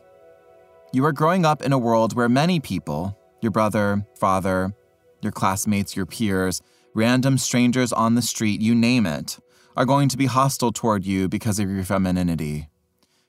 You 0.92 1.04
are 1.04 1.12
growing 1.12 1.44
up 1.44 1.62
in 1.62 1.72
a 1.72 1.78
world 1.78 2.14
where 2.14 2.28
many 2.28 2.60
people, 2.60 3.18
your 3.40 3.52
brother, 3.52 4.06
father, 4.14 4.74
your 5.22 5.32
classmates, 5.32 5.96
your 5.96 6.06
peers, 6.06 6.62
random 6.94 7.38
strangers 7.38 7.92
on 7.92 8.14
the 8.14 8.22
street, 8.22 8.60
you 8.60 8.74
name 8.74 9.06
it, 9.06 9.38
are 9.76 9.84
going 9.84 10.08
to 10.08 10.16
be 10.16 10.26
hostile 10.26 10.72
toward 10.72 11.04
you 11.04 11.28
because 11.28 11.58
of 11.58 11.70
your 11.70 11.84
femininity. 11.84 12.68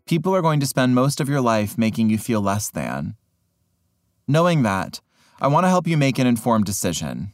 People 0.06 0.34
are 0.34 0.42
going 0.42 0.60
to 0.62 0.68
spend 0.68 0.96
most 0.96 1.20
of 1.20 1.28
your 1.28 1.42
life 1.42 1.78
making 1.78 2.10
you 2.10 2.18
feel 2.18 2.42
less 2.42 2.70
than. 2.70 3.16
Knowing 4.28 4.64
that, 4.64 5.02
I 5.42 5.48
want 5.48 5.66
to 5.66 5.70
help 5.70 5.88
you 5.88 5.98
make 5.98 6.18
an 6.18 6.28
informed 6.28 6.66
decision. 6.66 7.34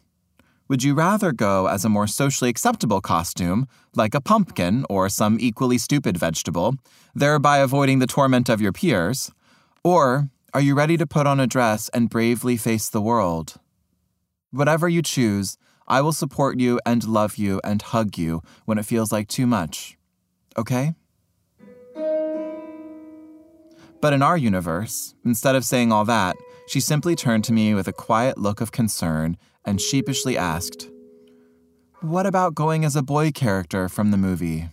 Would 0.70 0.82
you 0.82 0.94
rather 0.94 1.34
go 1.34 1.68
as 1.68 1.84
a 1.84 1.90
more 1.90 2.08
socially 2.08 2.50
acceptable 2.50 3.02
costume, 3.02 3.68
like 3.96 4.16
a 4.16 4.22
pumpkin 4.22 4.86
or 4.90 5.10
some 5.10 5.38
equally 5.40 5.78
stupid 5.78 6.18
vegetable, 6.18 6.76
thereby 7.14 7.58
avoiding 7.58 8.00
the 8.00 8.08
torment 8.08 8.48
of 8.48 8.62
your 8.62 8.72
peers? 8.72 9.30
Or 9.84 10.30
are 10.54 10.62
you 10.62 10.74
ready 10.74 10.96
to 10.98 11.06
put 11.06 11.28
on 11.28 11.40
a 11.40 11.48
dress 11.48 11.90
and 11.90 12.10
bravely 12.10 12.56
face 12.56 12.88
the 12.88 13.02
world? 13.02 13.56
Whatever 14.52 14.88
you 14.88 15.02
choose, 15.02 15.58
I 15.88 16.00
will 16.00 16.14
support 16.14 16.60
you 16.60 16.80
and 16.86 17.04
love 17.04 17.36
you 17.36 17.60
and 17.64 17.82
hug 17.82 18.18
you 18.18 18.42
when 18.66 18.78
it 18.78 18.86
feels 18.86 19.12
like 19.12 19.28
too 19.28 19.46
much. 19.46 19.98
Okay? 20.58 20.96
But 24.00 24.14
in 24.14 24.22
our 24.22 24.38
universe, 24.38 25.14
instead 25.26 25.56
of 25.56 25.66
saying 25.66 25.92
all 25.92 26.06
that, 26.06 26.36
she 26.68 26.80
simply 26.80 27.16
turned 27.16 27.44
to 27.46 27.54
me 27.54 27.74
with 27.74 27.88
a 27.88 27.94
quiet 27.94 28.38
look 28.38 28.62
of 28.62 28.72
concern 28.72 29.38
and 29.66 29.80
sheepishly 29.80 30.38
asked, 30.38 30.90
What 32.02 32.26
about 32.26 32.56
going 32.56 32.86
as 32.86 32.96
a 32.96 33.02
boy 33.02 33.32
character 33.32 33.90
from 33.90 34.12
the 34.12 34.18
movie? 34.18 34.70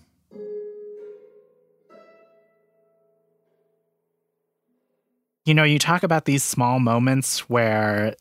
You 5.47 5.55
know, 5.55 5.65
you 5.65 5.79
talk 5.79 6.03
about 6.03 6.27
these 6.27 6.45
small 6.45 6.79
moments 6.79 7.49
where 7.49 8.15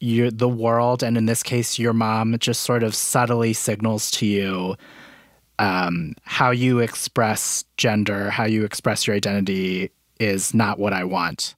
you 0.00 0.30
the 0.30 0.48
world, 0.48 1.02
and 1.02 1.16
in 1.16 1.26
this 1.26 1.42
case, 1.42 1.78
your 1.78 1.94
mom, 1.94 2.36
just 2.38 2.62
sort 2.62 2.82
of 2.82 2.94
subtly 2.94 3.52
signals 3.52 4.10
to 4.12 4.26
you 4.26 4.76
um, 5.58 6.14
how 6.24 6.50
you 6.50 6.80
express 6.80 7.64
gender, 7.76 8.30
how 8.30 8.44
you 8.44 8.64
express 8.64 9.06
your 9.06 9.16
identity 9.16 9.90
is 10.20 10.54
not 10.54 10.78
what 10.78 10.92
I 10.92 11.04
want. 11.04 11.54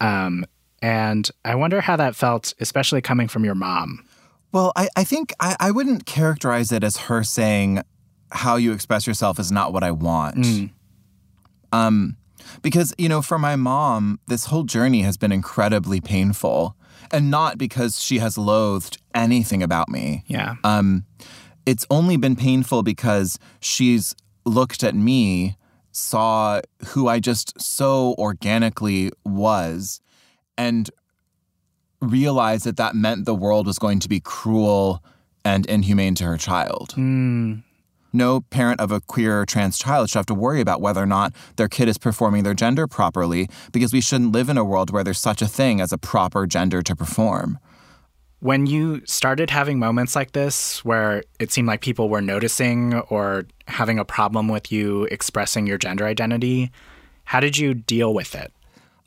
Um, 0.00 0.44
and 0.82 1.30
I 1.44 1.54
wonder 1.54 1.80
how 1.80 1.96
that 1.96 2.16
felt, 2.16 2.54
especially 2.60 3.00
coming 3.00 3.28
from 3.28 3.44
your 3.44 3.54
mom. 3.54 4.04
Well, 4.52 4.72
I, 4.76 4.88
I 4.96 5.04
think 5.04 5.32
I, 5.40 5.56
I 5.60 5.70
wouldn't 5.70 6.06
characterize 6.06 6.72
it 6.72 6.82
as 6.82 6.96
her 6.96 7.22
saying 7.22 7.82
how 8.30 8.56
you 8.56 8.72
express 8.72 9.06
yourself 9.06 9.38
is 9.38 9.52
not 9.52 9.72
what 9.72 9.82
I 9.82 9.90
want. 9.90 10.36
Mm. 10.36 10.70
Um, 11.72 12.16
because, 12.62 12.94
you 12.96 13.08
know, 13.08 13.20
for 13.22 13.38
my 13.38 13.56
mom, 13.56 14.20
this 14.26 14.46
whole 14.46 14.64
journey 14.64 15.02
has 15.02 15.16
been 15.16 15.32
incredibly 15.32 16.00
painful. 16.00 16.74
And 17.10 17.30
not 17.30 17.56
because 17.56 18.02
she 18.02 18.18
has 18.18 18.36
loathed 18.36 18.98
anything 19.14 19.62
about 19.62 19.88
me. 19.88 20.24
Yeah. 20.26 20.56
Um, 20.62 21.06
it's 21.64 21.86
only 21.88 22.18
been 22.18 22.36
painful 22.36 22.82
because 22.82 23.38
she's 23.60 24.14
looked 24.44 24.84
at 24.84 24.94
me, 24.94 25.56
saw 25.90 26.60
who 26.88 27.08
I 27.08 27.18
just 27.18 27.58
so 27.58 28.14
organically 28.18 29.10
was, 29.24 30.00
and 30.58 30.90
realized 32.02 32.64
that 32.64 32.76
that 32.76 32.94
meant 32.94 33.24
the 33.24 33.34
world 33.34 33.66
was 33.66 33.78
going 33.78 34.00
to 34.00 34.08
be 34.08 34.20
cruel 34.20 35.02
and 35.44 35.64
inhumane 35.66 36.14
to 36.16 36.24
her 36.24 36.36
child. 36.36 36.90
Mm. 36.96 37.62
No 38.12 38.40
parent 38.40 38.80
of 38.80 38.90
a 38.90 39.00
queer 39.00 39.40
or 39.40 39.46
trans 39.46 39.78
child 39.78 40.08
should 40.08 40.18
have 40.18 40.26
to 40.26 40.34
worry 40.34 40.60
about 40.60 40.80
whether 40.80 41.02
or 41.02 41.06
not 41.06 41.32
their 41.56 41.68
kid 41.68 41.88
is 41.88 41.98
performing 41.98 42.42
their 42.42 42.54
gender 42.54 42.86
properly 42.86 43.48
because 43.72 43.92
we 43.92 44.00
shouldn't 44.00 44.32
live 44.32 44.48
in 44.48 44.56
a 44.56 44.64
world 44.64 44.90
where 44.90 45.04
there's 45.04 45.18
such 45.18 45.42
a 45.42 45.46
thing 45.46 45.80
as 45.80 45.92
a 45.92 45.98
proper 45.98 46.46
gender 46.46 46.82
to 46.82 46.96
perform. 46.96 47.58
When 48.40 48.66
you 48.66 49.02
started 49.04 49.50
having 49.50 49.78
moments 49.78 50.14
like 50.14 50.32
this 50.32 50.84
where 50.84 51.22
it 51.38 51.50
seemed 51.50 51.68
like 51.68 51.80
people 51.80 52.08
were 52.08 52.22
noticing 52.22 52.94
or 52.94 53.46
having 53.66 53.98
a 53.98 54.04
problem 54.04 54.48
with 54.48 54.70
you 54.72 55.04
expressing 55.04 55.66
your 55.66 55.76
gender 55.76 56.06
identity, 56.06 56.70
how 57.24 57.40
did 57.40 57.58
you 57.58 57.74
deal 57.74 58.14
with 58.14 58.34
it? 58.34 58.52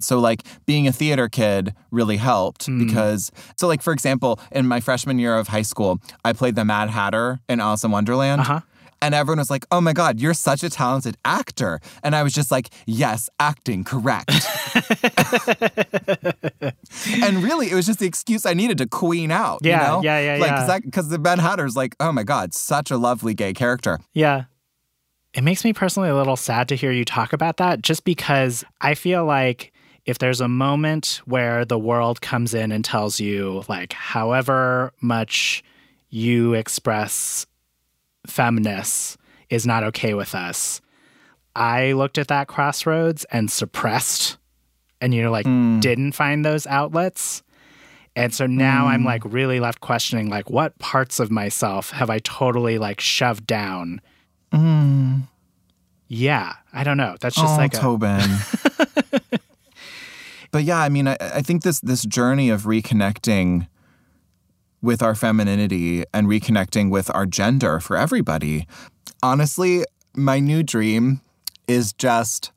So, 0.04 0.20
like, 0.20 0.44
being 0.66 0.88
a 0.88 0.92
theater 0.92 1.30
kid 1.30 1.74
really 1.92 2.18
helped 2.18 2.68
mm. 2.68 2.86
because, 2.86 3.32
so, 3.58 3.68
like, 3.68 3.82
for 3.82 3.94
example, 3.94 4.40
in 4.52 4.68
my 4.68 4.80
freshman 4.80 5.20
year 5.20 5.38
of 5.38 5.48
high 5.48 5.62
school, 5.62 6.02
I 6.24 6.34
played 6.34 6.56
the 6.56 6.66
Mad 6.66 6.90
Hatter 6.90 7.40
in 7.48 7.60
Alice 7.60 7.84
in 7.84 7.92
Wonderland. 7.92 8.42
Uh-huh. 8.42 8.62
And 9.04 9.16
everyone 9.16 9.40
was 9.40 9.50
like, 9.50 9.66
oh 9.72 9.82
my 9.82 9.94
God, 9.94 10.20
you're 10.20 10.36
such 10.36 10.64
a 10.64 10.70
talented 10.70 11.18
actor. 11.26 11.80
And 12.04 12.16
I 12.16 12.22
was 12.22 12.34
just 12.34 12.52
like, 12.52 12.70
yes, 12.86 13.32
acting, 13.40 13.84
correct. 13.84 14.30
and 17.24 17.44
really, 17.44 17.72
it 17.72 17.74
was 17.74 17.88
just 17.88 17.98
the 17.98 18.06
excuse 18.06 18.46
I 18.46 18.54
needed 18.54 18.78
to 18.78 18.88
queen 18.88 19.32
out. 19.32 19.62
Yeah, 19.64 19.82
you 19.82 19.88
know? 19.88 20.04
yeah, 20.04 20.36
yeah, 20.36 20.40
like, 20.40 20.52
yeah. 20.52 20.80
Because 20.86 21.10
the 21.10 21.18
Ben 21.18 21.40
Hatter's 21.40 21.76
like, 21.76 21.96
oh 22.00 22.12
my 22.12 22.22
God, 22.22 22.54
such 22.54 22.92
a 22.92 22.98
lovely 22.98 23.34
gay 23.34 23.54
character. 23.54 24.00
Yeah. 24.14 24.44
It 25.34 25.44
makes 25.44 25.64
me 25.64 25.74
personally 25.74 26.10
a 26.10 26.16
little 26.16 26.36
sad 26.36 26.68
to 26.70 26.76
hear 26.76 26.92
you 26.92 27.06
talk 27.06 27.34
about 27.34 27.58
that 27.58 27.82
just 27.82 28.04
because 28.04 28.64
I 28.82 28.94
feel 28.94 29.26
like 29.26 29.71
if 30.06 30.18
there's 30.18 30.42
a 30.42 30.48
moment 30.48 31.22
where 31.26 31.64
the 31.66 31.80
world 31.80 32.22
comes 32.22 32.54
in 32.54 32.72
and 32.72 32.84
tells 32.84 33.20
you, 33.20 33.64
like, 33.70 33.94
however 33.94 34.92
much 35.02 35.64
you 36.10 36.54
express 36.54 37.46
feminists 38.26 39.18
is 39.50 39.66
not 39.66 39.84
okay 39.84 40.14
with 40.14 40.36
us. 40.36 40.82
I 41.56 41.92
looked 41.94 42.18
at 42.18 42.30
that 42.30 42.48
crossroads 42.48 43.26
and 43.26 43.52
suppressed 43.52 44.38
and 45.02 45.14
you 45.14 45.24
know 45.24 45.32
like 45.32 45.46
mm. 45.46 45.82
didn't 45.82 46.14
find 46.14 46.46
those 46.46 46.66
outlets. 46.68 47.44
And 48.16 48.34
so 48.34 48.46
now 48.46 48.86
mm. 48.86 48.90
I'm 48.90 49.06
like 49.06 49.24
really 49.26 49.60
left 49.60 49.82
questioning 49.82 50.30
like 50.30 50.50
what 50.50 50.78
parts 50.80 51.20
of 51.20 51.32
myself 51.32 51.92
have 51.92 52.10
I 52.10 52.20
totally 52.20 52.78
like 52.78 53.02
shoved 53.02 53.48
down? 53.48 54.02
Mm. 54.54 55.24
Yeah, 56.08 56.54
I 56.74 56.84
don't 56.84 56.98
know. 56.98 57.16
That's 57.20 57.36
just 57.36 57.54
oh, 57.54 57.58
like 57.58 57.72
Tobin. 57.72 58.22
but 60.52 60.64
yeah, 60.64 60.80
I 60.80 60.90
mean, 60.90 61.08
I, 61.08 61.18
I 61.20 61.42
think 61.42 61.64
this 61.64 61.80
this 61.80 62.04
journey 62.04 62.50
of 62.50 62.64
reconnecting 62.64 63.68
with 64.82 65.02
our 65.02 65.16
femininity 65.16 66.04
and 66.14 66.28
reconnecting 66.28 66.90
with 66.90 67.14
our 67.14 67.26
gender 67.26 67.80
for 67.80 67.96
everybody. 67.96 68.68
Honestly, 69.24 69.86
my 70.16 70.40
new 70.40 70.64
dream 70.64 71.22
is 71.68 71.94
just 71.94 72.52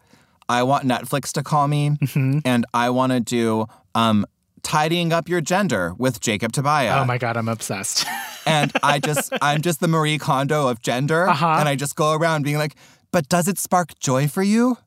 I 0.48 0.62
want 0.62 0.84
Netflix 0.84 1.32
to 1.32 1.42
call 1.42 1.68
me 1.68 1.90
mm-hmm. 1.90 2.38
and 2.44 2.66
I 2.74 2.90
want 2.90 3.12
to 3.12 3.20
do 3.20 3.66
um, 3.94 4.26
tidying 4.62 5.12
up 5.12 5.28
your 5.28 5.40
gender 5.40 5.94
with 5.96 6.20
Jacob 6.20 6.52
Tobias. 6.52 7.00
Oh 7.00 7.04
my 7.04 7.18
god, 7.18 7.36
I'm 7.36 7.48
obsessed. 7.48 8.06
and 8.46 8.72
I 8.82 8.98
just 8.98 9.32
I'm 9.40 9.62
just 9.62 9.80
the 9.80 9.88
Marie 9.88 10.18
Kondo 10.18 10.68
of 10.68 10.82
gender 10.82 11.28
uh-huh. 11.28 11.56
and 11.60 11.68
I 11.68 11.76
just 11.76 11.96
go 11.96 12.12
around 12.12 12.42
being 12.42 12.58
like, 12.58 12.74
"But 13.12 13.28
does 13.28 13.48
it 13.48 13.58
spark 13.58 13.98
joy 13.98 14.28
for 14.28 14.42
you?" 14.42 14.78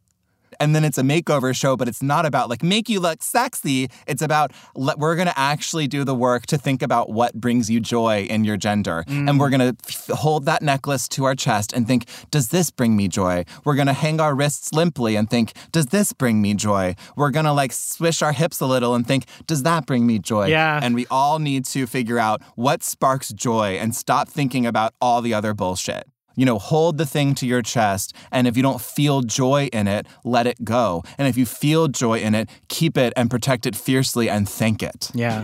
And 0.60 0.76
then 0.76 0.84
it's 0.84 0.98
a 0.98 1.04
makeover 1.04 1.56
show, 1.56 1.76
but 1.76 1.88
it's 1.88 2.02
not 2.02 2.26
about 2.26 2.50
like 2.50 2.64
make 2.64 2.90
you 2.90 3.00
look 3.00 3.22
sexy. 3.24 3.90
It's 4.08 4.22
about 4.22 4.52
let, 4.76 5.00
we're 5.00 5.16
going 5.16 5.28
to 5.28 5.40
actually 5.40 5.88
do 5.88 6.04
the 6.04 6.16
work 6.16 6.46
to 6.48 6.58
think 6.58 6.82
about 6.82 7.10
what 7.10 7.34
brings 7.36 7.70
you 7.70 7.80
joy 7.80 8.24
in 8.30 8.44
your 8.44 8.58
gender. 8.58 9.04
Mm. 9.08 9.30
And 9.30 9.40
we're 9.40 9.50
going 9.50 9.76
to 9.76 9.76
f- 9.88 10.18
hold 10.18 10.46
that 10.46 10.62
necklace 10.62 11.08
to 11.10 11.26
our 11.26 11.36
chest 11.36 11.74
and 11.74 11.88
think, 11.88 12.06
does 12.32 12.50
this 12.50 12.72
bring 12.72 12.96
me 12.96 13.08
joy? 13.08 13.46
We're 13.66 13.76
going 13.76 13.88
to 13.88 13.94
hang 13.94 14.20
our 14.20 14.36
wrists 14.36 14.74
limply 14.74 15.16
and 15.16 15.30
think, 15.30 15.54
does 15.72 15.88
this 15.88 16.14
bring 16.14 16.42
me 16.42 16.54
joy? 16.54 16.96
We're 17.16 17.32
going 17.32 17.46
to 17.46 17.54
like 17.54 17.72
swish 17.72 18.22
our 18.22 18.32
hips 18.32 18.60
a 18.60 18.66
little 18.66 18.96
and 18.96 19.08
think, 19.08 19.26
does 19.46 19.64
that 19.64 19.86
bring 19.86 20.06
me 20.06 20.20
joy? 20.20 20.48
Yeah. 20.48 20.80
And 20.82 20.96
we 20.96 21.06
all 21.10 21.40
need 21.40 21.66
to 21.66 21.88
figure 21.88 22.20
out 22.20 22.42
what 22.56 22.84
sparks 22.84 23.30
joy 23.30 23.78
and 23.80 23.96
stop 23.96 24.30
thinking 24.30 24.66
about 24.66 24.94
all 25.02 25.22
the 25.22 25.34
other 25.34 25.54
bullshit 25.54 26.08
you 26.38 26.46
know, 26.46 26.58
hold 26.58 26.98
the 26.98 27.06
thing 27.06 27.36
to 27.36 27.46
your 27.46 27.62
chest. 27.62 28.14
And 28.32 28.48
if 28.48 28.56
you 28.56 28.64
don't 28.64 28.80
feel 28.80 29.22
joy 29.22 29.68
in 29.74 29.90
it, 29.90 30.08
let 30.24 30.48
it 30.48 30.64
go. 30.64 31.04
And 31.18 31.28
if 31.28 31.36
you 31.36 31.46
feel 31.46 31.90
joy 31.90 32.20
in 32.20 32.34
it, 32.34 32.50
keep 32.70 32.98
it 32.98 33.12
and 33.18 33.30
protect 33.30 33.66
it 33.66 33.76
fiercely 33.76 34.30
and 34.30 34.48
thank 34.48 34.82
it. 34.82 35.12
Yeah. 35.14 35.44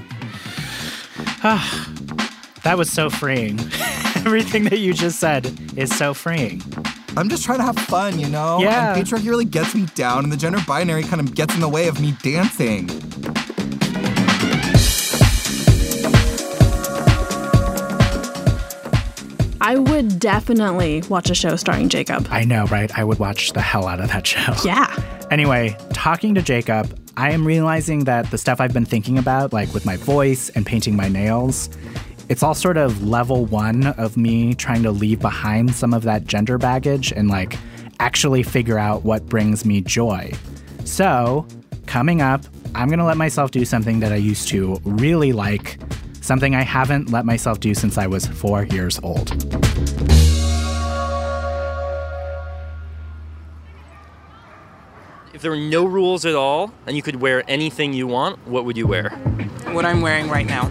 Ah, 1.44 1.92
that 2.64 2.78
was 2.78 2.90
so 2.90 3.10
freeing. 3.10 3.60
Everything 4.16 4.64
that 4.66 4.80
you 4.80 4.94
just 4.94 5.20
said 5.20 5.52
is 5.76 5.94
so 5.94 6.14
freeing. 6.14 6.62
I'm 7.18 7.28
just 7.28 7.44
trying 7.44 7.60
to 7.60 7.66
have 7.66 7.78
fun, 7.78 8.20
you 8.20 8.30
know? 8.30 8.60
Yeah. 8.62 8.96
And 8.96 9.06
patriarchy 9.06 9.28
really 9.28 9.46
gets 9.46 9.76
me 9.76 9.88
down, 9.96 10.24
and 10.24 10.32
the 10.32 10.38
gender 10.38 10.60
binary 10.66 11.04
kind 11.04 11.20
of 11.20 11.36
gets 11.36 11.54
in 11.54 11.62
the 11.62 11.70
way 11.70 11.88
of 11.88 12.00
me 12.00 12.16
dancing. 12.24 12.88
I 19.66 19.78
would 19.78 20.20
definitely 20.20 21.04
watch 21.08 21.30
a 21.30 21.34
show 21.34 21.56
starring 21.56 21.88
Jacob. 21.88 22.28
I 22.30 22.44
know, 22.44 22.66
right? 22.66 22.92
I 23.00 23.06
would 23.06 23.18
watch 23.18 23.54
the 23.54 23.62
hell 23.62 23.88
out 23.88 24.02
of 24.02 24.10
that 24.10 24.28
show. 24.34 24.54
Yeah. 24.66 24.94
Anyway, 25.32 25.78
talking 25.94 26.36
to 26.36 26.42
Jacob, 26.42 27.00
I 27.16 27.32
am 27.32 27.48
realizing 27.48 28.04
that 28.04 28.30
the 28.30 28.38
stuff 28.38 28.60
I've 28.60 28.74
been 28.74 28.84
thinking 28.84 29.18
about, 29.18 29.54
like 29.54 29.74
with 29.74 29.86
my 29.86 29.96
voice 29.96 30.50
and 30.50 30.66
painting 30.66 30.98
my 30.98 31.08
nails, 31.08 31.70
it's 32.28 32.44
all 32.44 32.54
sort 32.54 32.76
of 32.76 33.08
level 33.08 33.46
one 33.46 33.88
of 33.88 34.18
me 34.18 34.54
trying 34.54 34.84
to 34.84 34.92
leave 34.92 35.22
behind 35.22 35.74
some 35.74 35.94
of 35.94 36.04
that 36.04 36.26
gender 36.26 36.58
baggage 36.58 37.14
and 37.14 37.30
like 37.30 37.58
actually 38.02 38.44
figure 38.44 38.78
out 38.78 39.06
what 39.06 39.28
brings 39.28 39.64
me 39.64 39.80
joy. 39.80 40.34
So, 40.84 41.48
coming 41.86 42.22
up, 42.22 42.44
I'm 42.76 42.90
gonna 42.90 43.06
let 43.06 43.18
myself 43.18 43.52
do 43.52 43.64
something 43.64 44.02
that 44.02 44.12
I 44.12 44.18
used 44.18 44.50
to 44.50 44.78
really 44.84 45.32
like, 45.32 45.78
something 46.24 46.56
I 46.56 46.62
haven't 46.62 47.12
let 47.12 47.26
myself 47.26 47.60
do 47.60 47.74
since 47.74 47.98
I 47.98 48.08
was 48.08 48.26
four 48.26 48.64
years 48.64 49.00
old. 49.04 49.32
If 55.34 55.42
there 55.42 55.52
were 55.52 55.58
no 55.58 55.86
rules 55.86 56.26
at 56.26 56.36
all 56.36 56.74
and 56.88 56.96
you 56.96 57.02
could 57.02 57.18
wear 57.18 57.44
anything 57.50 57.94
you 57.94 58.08
want, 58.08 58.48
what 58.48 58.64
would 58.64 58.78
you 58.78 58.88
wear? 58.88 59.10
What 59.74 59.86
I'm 59.86 60.02
wearing 60.02 60.30
right 60.30 60.46
now. 60.46 60.70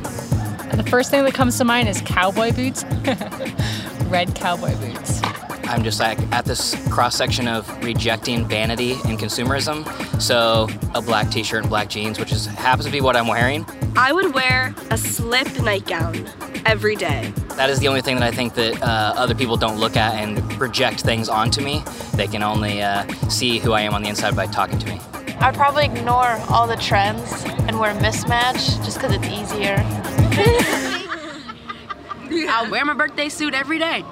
The 0.74 0.86
first 0.88 1.10
thing 1.10 1.24
that 1.24 1.34
comes 1.34 1.58
to 1.58 1.64
mind 1.64 1.88
is 1.88 2.00
cowboy 2.00 2.52
boots. 2.52 2.84
Red 4.06 4.34
cowboy 4.34 4.74
boots. 4.76 5.20
I'm 5.64 5.84
just 5.84 6.00
like 6.00 6.18
at 6.32 6.46
this 6.46 6.74
cross 6.88 7.14
section 7.14 7.46
of 7.46 7.68
rejecting 7.84 8.46
vanity 8.48 8.92
and 9.04 9.18
consumerism. 9.18 9.84
So 10.20 10.68
a 10.94 11.02
black 11.02 11.30
t-shirt 11.30 11.62
and 11.62 11.68
black 11.68 11.90
jeans, 11.90 12.18
which 12.18 12.32
is 12.32 12.46
happens 12.46 12.86
to 12.86 12.92
be 12.92 13.02
what 13.02 13.16
I'm 13.16 13.26
wearing. 13.26 13.66
I 13.94 14.12
would 14.12 14.32
wear 14.32 14.74
a 14.90 14.96
slip 14.96 15.60
nightgown 15.60 16.26
every 16.64 16.96
day. 16.96 17.32
That 17.56 17.68
is 17.68 17.78
the 17.78 17.88
only 17.88 18.00
thing 18.00 18.16
that 18.16 18.24
I 18.24 18.34
think 18.34 18.54
that 18.54 18.82
uh, 18.82 19.12
other 19.16 19.34
people 19.34 19.58
don't 19.58 19.78
look 19.78 19.96
at 19.96 20.14
and 20.14 20.38
project 20.52 21.00
things 21.00 21.28
onto 21.28 21.62
me. 21.62 21.84
They 22.14 22.26
can 22.26 22.42
only 22.42 22.80
uh, 22.80 23.06
see 23.28 23.58
who 23.58 23.72
I 23.72 23.82
am 23.82 23.92
on 23.92 24.02
the 24.02 24.08
inside 24.08 24.34
by 24.34 24.46
talking 24.46 24.78
to 24.78 24.86
me. 24.86 24.98
I'd 25.40 25.54
probably 25.54 25.84
ignore 25.84 26.38
all 26.48 26.66
the 26.66 26.76
trends 26.76 27.44
and 27.66 27.78
wear 27.78 27.94
mismatch 27.96 28.82
just 28.84 28.98
because 28.98 29.14
it's 29.14 29.26
easier. 29.26 29.76
I'll 32.50 32.70
wear 32.70 32.84
my 32.86 32.94
birthday 32.94 33.28
suit 33.28 33.52
every 33.52 33.78
day. 33.78 34.04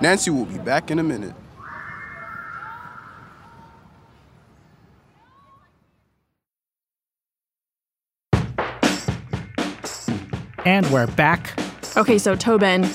Nancy 0.00 0.30
will 0.30 0.46
be 0.46 0.58
back 0.58 0.90
in 0.90 0.98
a 0.98 1.02
minute. 1.02 1.34
And 10.66 10.84
we're 10.90 11.06
back. 11.06 11.58
Okay, 11.96 12.18
so 12.18 12.34
Tobin, 12.34 12.88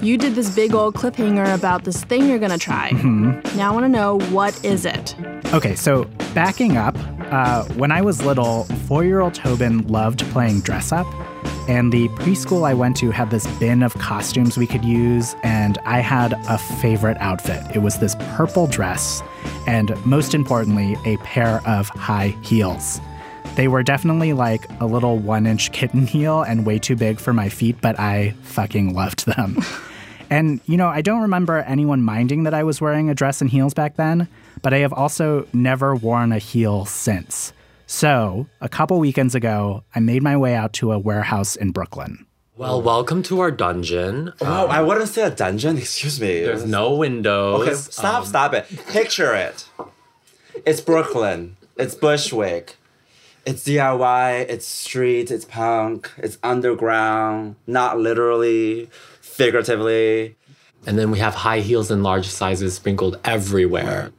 you 0.00 0.16
did 0.16 0.34
this 0.34 0.48
big 0.54 0.74
old 0.74 0.94
cliffhanger 0.94 1.54
about 1.54 1.84
this 1.84 2.02
thing 2.02 2.26
you're 2.26 2.38
gonna 2.38 2.56
try. 2.56 2.90
Mhm. 2.90 3.54
Now 3.54 3.70
I 3.70 3.74
wanna 3.74 3.90
know 3.90 4.18
what 4.30 4.58
is 4.64 4.86
it? 4.86 5.14
Okay, 5.52 5.74
so 5.74 6.06
backing 6.34 6.78
up, 6.78 6.96
uh, 7.30 7.64
when 7.76 7.92
I 7.92 8.00
was 8.00 8.24
little, 8.24 8.64
four 8.86 9.04
year 9.04 9.20
old 9.20 9.34
Tobin 9.34 9.86
loved 9.88 10.20
playing 10.32 10.60
dress 10.62 10.90
up. 10.90 11.06
And 11.68 11.92
the 11.92 12.08
preschool 12.08 12.66
I 12.66 12.72
went 12.72 12.96
to 12.96 13.10
had 13.10 13.30
this 13.30 13.46
bin 13.58 13.82
of 13.82 13.92
costumes 13.98 14.56
we 14.56 14.66
could 14.66 14.86
use, 14.86 15.36
and 15.42 15.76
I 15.84 16.00
had 16.00 16.32
a 16.48 16.56
favorite 16.56 17.18
outfit. 17.20 17.60
It 17.74 17.82
was 17.82 17.98
this 17.98 18.16
purple 18.36 18.66
dress, 18.66 19.22
and 19.66 19.94
most 20.06 20.32
importantly, 20.34 20.96
a 21.04 21.18
pair 21.18 21.60
of 21.66 21.90
high 21.90 22.34
heels. 22.40 23.02
They 23.58 23.66
were 23.66 23.82
definitely 23.82 24.34
like 24.34 24.64
a 24.78 24.86
little 24.86 25.18
one 25.18 25.44
inch 25.44 25.72
kitten 25.72 26.06
heel 26.06 26.42
and 26.42 26.64
way 26.64 26.78
too 26.78 26.94
big 26.94 27.18
for 27.18 27.32
my 27.32 27.48
feet, 27.48 27.80
but 27.80 27.98
I 27.98 28.34
fucking 28.42 28.94
loved 28.94 29.26
them. 29.26 29.58
And, 30.30 30.60
you 30.66 30.76
know, 30.76 30.88
I 30.88 31.00
don't 31.00 31.22
remember 31.22 31.56
anyone 31.60 32.02
minding 32.02 32.42
that 32.42 32.52
I 32.52 32.62
was 32.62 32.82
wearing 32.82 33.08
a 33.08 33.14
dress 33.14 33.40
and 33.40 33.48
heels 33.48 33.72
back 33.72 33.96
then, 33.96 34.28
but 34.60 34.74
I 34.74 34.78
have 34.80 34.92
also 34.92 35.48
never 35.54 35.94
worn 35.96 36.32
a 36.32 36.38
heel 36.38 36.84
since. 36.84 37.54
So, 37.86 38.46
a 38.60 38.68
couple 38.68 38.98
weekends 38.98 39.34
ago, 39.34 39.84
I 39.94 40.00
made 40.00 40.22
my 40.22 40.36
way 40.36 40.54
out 40.54 40.74
to 40.74 40.92
a 40.92 40.98
warehouse 40.98 41.56
in 41.56 41.70
Brooklyn. 41.70 42.26
Well, 42.58 42.82
welcome 42.82 43.22
to 43.22 43.40
our 43.40 43.50
dungeon. 43.50 44.34
Wow, 44.42 44.66
Um, 44.66 44.70
I 44.70 44.82
wouldn't 44.82 45.08
say 45.08 45.22
a 45.22 45.30
dungeon. 45.30 45.78
Excuse 45.84 46.20
me. 46.20 46.42
There's 46.42 46.66
no 46.66 46.94
windows. 46.94 47.62
Okay, 47.62 47.74
stop, 47.74 48.20
Um, 48.20 48.26
stop 48.26 48.52
it. 48.52 48.66
Picture 48.88 49.34
it. 49.34 49.66
It's 50.66 50.82
Brooklyn. 50.82 51.56
It's 51.78 51.94
Bushwick. 51.94 52.76
It's 53.46 53.64
DIY. 53.64 54.46
It's 54.48 54.66
street. 54.66 55.30
It's 55.30 55.44
punk. 55.44 56.10
It's 56.18 56.38
underground. 56.42 57.56
Not 57.66 57.98
literally, 57.98 58.88
figuratively. 59.20 60.36
And 60.86 60.98
then 60.98 61.10
we 61.10 61.18
have 61.18 61.34
high 61.34 61.60
heels 61.60 61.90
and 61.90 62.02
large 62.02 62.26
sizes 62.26 62.74
sprinkled 62.74 63.18
everywhere. 63.24 64.12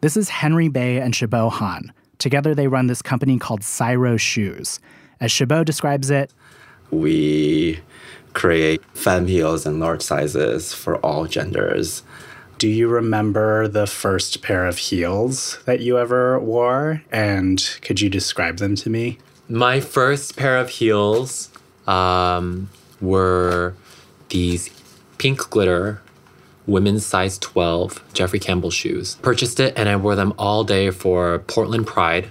This 0.00 0.16
is 0.16 0.28
Henry 0.28 0.68
Bae 0.68 1.00
and 1.00 1.14
Shaobo 1.14 1.50
Han. 1.50 1.92
Together, 2.18 2.54
they 2.54 2.68
run 2.68 2.86
this 2.88 3.02
company 3.02 3.38
called 3.38 3.62
Syro 3.62 4.16
Shoes. 4.16 4.80
As 5.20 5.30
Chabot 5.32 5.64
describes 5.64 6.10
it, 6.10 6.32
We 6.90 7.80
create 8.32 8.82
femme 8.94 9.26
heels 9.26 9.66
in 9.66 9.80
large 9.80 10.02
sizes 10.02 10.72
for 10.72 10.96
all 10.98 11.26
genders. 11.26 12.02
Do 12.58 12.66
you 12.66 12.88
remember 12.88 13.68
the 13.68 13.86
first 13.86 14.42
pair 14.42 14.66
of 14.66 14.78
heels 14.78 15.60
that 15.64 15.78
you 15.78 15.96
ever 15.96 16.40
wore? 16.40 17.04
And 17.12 17.62
could 17.82 18.00
you 18.00 18.10
describe 18.10 18.56
them 18.56 18.74
to 18.76 18.90
me? 18.90 19.18
My 19.48 19.78
first 19.78 20.36
pair 20.36 20.58
of 20.58 20.68
heels 20.68 21.50
um, 21.86 22.68
were 23.00 23.74
these 24.30 24.70
pink 25.18 25.48
glitter 25.50 26.02
women's 26.66 27.06
size 27.06 27.38
12 27.38 28.02
Jeffrey 28.12 28.40
Campbell 28.40 28.72
shoes. 28.72 29.14
Purchased 29.22 29.60
it 29.60 29.72
and 29.76 29.88
I 29.88 29.94
wore 29.94 30.16
them 30.16 30.34
all 30.36 30.64
day 30.64 30.90
for 30.90 31.38
Portland 31.38 31.86
Pride. 31.86 32.28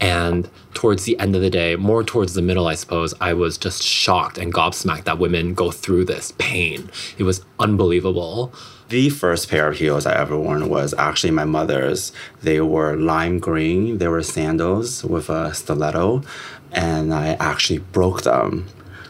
And 0.00 0.50
towards 0.74 1.04
the 1.04 1.16
end 1.20 1.36
of 1.36 1.40
the 1.40 1.50
day, 1.50 1.76
more 1.76 2.02
towards 2.02 2.34
the 2.34 2.42
middle, 2.42 2.66
I 2.66 2.74
suppose, 2.74 3.14
I 3.20 3.32
was 3.32 3.56
just 3.56 3.80
shocked 3.84 4.38
and 4.38 4.52
gobsmacked 4.52 5.04
that 5.04 5.18
women 5.20 5.54
go 5.54 5.70
through 5.70 6.06
this 6.06 6.32
pain. 6.36 6.90
It 7.16 7.22
was 7.22 7.44
unbelievable. 7.60 8.52
The 8.88 9.10
first 9.10 9.48
pair 9.50 9.68
of 9.68 9.78
heels 9.78 10.06
I 10.06 10.14
ever 10.16 10.38
worn 10.38 10.68
was 10.68 10.94
actually 10.96 11.32
my 11.32 11.44
mother's. 11.44 12.12
They 12.42 12.60
were 12.60 12.94
lime 12.96 13.40
green. 13.40 13.98
They 13.98 14.06
were 14.06 14.22
sandals 14.22 15.02
with 15.04 15.28
a 15.28 15.52
stiletto, 15.52 16.22
and 16.70 17.12
I 17.12 17.30
actually 17.40 17.78
broke 17.78 18.22
them. 18.22 18.66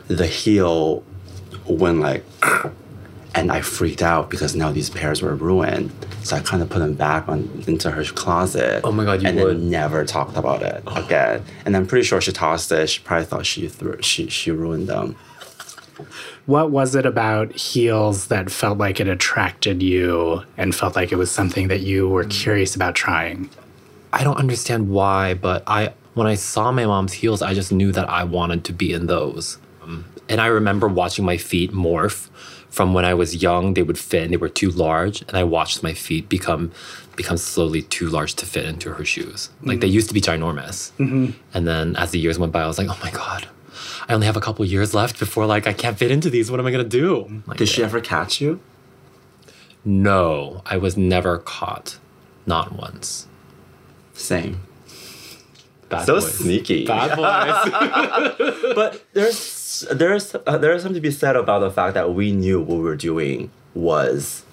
The 0.08 0.26
heel 0.26 1.04
went 1.66 2.00
like, 2.00 2.24
and 3.34 3.52
I 3.52 3.60
freaked 3.60 4.00
out 4.00 4.30
because 4.30 4.56
now 4.56 4.72
these 4.72 4.88
pairs 4.88 5.20
were 5.20 5.34
ruined. 5.34 5.90
So 6.22 6.36
I 6.36 6.40
kind 6.40 6.62
of 6.62 6.70
put 6.70 6.78
them 6.78 6.94
back 6.94 7.28
on 7.28 7.62
into 7.66 7.90
her 7.90 8.02
closet. 8.02 8.80
Oh 8.82 8.92
my 8.92 9.04
God, 9.04 9.20
you 9.22 9.28
and 9.28 9.38
would? 9.38 9.56
then 9.58 9.70
never 9.70 10.04
talked 10.06 10.38
about 10.38 10.62
it 10.62 10.82
again. 10.96 11.44
And 11.66 11.76
I'm 11.76 11.86
pretty 11.86 12.04
sure 12.04 12.20
she 12.22 12.32
tossed 12.32 12.72
it. 12.72 12.88
She 12.88 13.00
probably 13.02 13.26
thought 13.26 13.44
she 13.44 13.68
threw 13.68 14.00
she 14.00 14.28
she 14.30 14.50
ruined 14.50 14.88
them. 14.88 15.16
What 16.46 16.70
was 16.70 16.94
it 16.94 17.06
about 17.06 17.52
heels 17.56 18.26
that 18.28 18.50
felt 18.50 18.78
like 18.78 19.00
it 19.00 19.08
attracted 19.08 19.82
you 19.82 20.42
and 20.56 20.74
felt 20.74 20.94
like 20.96 21.12
it 21.12 21.16
was 21.16 21.30
something 21.30 21.68
that 21.68 21.80
you 21.80 22.08
were 22.08 22.24
curious 22.24 22.76
about 22.76 22.94
trying? 22.94 23.50
I 24.12 24.22
don't 24.24 24.36
understand 24.38 24.88
why, 24.88 25.34
but 25.34 25.62
I 25.66 25.92
when 26.14 26.26
I 26.26 26.34
saw 26.34 26.72
my 26.72 26.86
mom's 26.86 27.12
heels, 27.12 27.42
I 27.42 27.52
just 27.54 27.72
knew 27.72 27.92
that 27.92 28.08
I 28.08 28.24
wanted 28.24 28.64
to 28.64 28.72
be 28.72 28.92
in 28.92 29.06
those. 29.06 29.58
Um, 29.82 30.04
and 30.28 30.40
I 30.40 30.46
remember 30.46 30.88
watching 30.88 31.24
my 31.24 31.36
feet 31.36 31.72
morph 31.72 32.28
from 32.70 32.94
when 32.94 33.04
I 33.04 33.12
was 33.14 33.42
young. 33.42 33.74
They 33.74 33.82
would 33.82 33.98
fit 33.98 34.22
and 34.24 34.32
they 34.32 34.36
were 34.38 34.48
too 34.48 34.70
large, 34.70 35.22
and 35.22 35.36
I 35.36 35.44
watched 35.44 35.82
my 35.82 35.92
feet 35.92 36.28
become 36.28 36.70
become 37.16 37.36
slowly 37.38 37.80
too 37.82 38.08
large 38.08 38.34
to 38.34 38.46
fit 38.46 38.64
into 38.66 38.92
her 38.92 39.04
shoes. 39.04 39.48
Like 39.62 39.80
they 39.80 39.88
Mhm. 39.88 39.92
used 39.92 40.08
to 40.08 40.14
be 40.14 40.20
ginormous, 40.20 40.92
Mhm. 40.98 41.32
and 41.54 41.66
then 41.66 41.96
as 41.96 42.10
the 42.10 42.18
years 42.18 42.38
went 42.38 42.52
by, 42.52 42.62
I 42.62 42.66
was 42.66 42.76
like, 42.78 42.88
oh 42.90 42.98
my 43.02 43.10
god. 43.10 43.46
I 44.08 44.14
only 44.14 44.26
have 44.26 44.36
a 44.36 44.40
couple 44.40 44.64
years 44.64 44.94
left 44.94 45.18
before 45.18 45.46
like 45.46 45.66
I 45.66 45.72
can't 45.72 45.98
fit 45.98 46.10
into 46.10 46.30
these. 46.30 46.50
What 46.50 46.60
am 46.60 46.66
I 46.66 46.70
gonna 46.70 46.84
do? 46.84 47.42
Like, 47.46 47.58
Did 47.58 47.68
she 47.68 47.82
ever 47.82 48.00
catch 48.00 48.40
you? 48.40 48.60
No, 49.84 50.62
I 50.66 50.76
was 50.76 50.96
never 50.96 51.38
caught. 51.38 51.98
Not 52.46 52.72
once. 52.72 53.26
Same. 54.14 54.60
Bad 55.88 56.06
so 56.06 56.14
boys. 56.14 56.38
sneaky. 56.38 56.86
Bad 56.86 57.16
boys. 57.16 58.74
but 58.74 59.04
there's 59.12 59.86
there's 59.92 60.34
uh, 60.46 60.58
there's 60.58 60.82
something 60.82 60.94
to 60.94 61.00
be 61.00 61.10
said 61.10 61.36
about 61.36 61.60
the 61.60 61.70
fact 61.70 61.94
that 61.94 62.14
we 62.14 62.32
knew 62.32 62.60
what 62.60 62.78
we 62.78 62.82
were 62.84 62.96
doing 62.96 63.50
was 63.74 64.44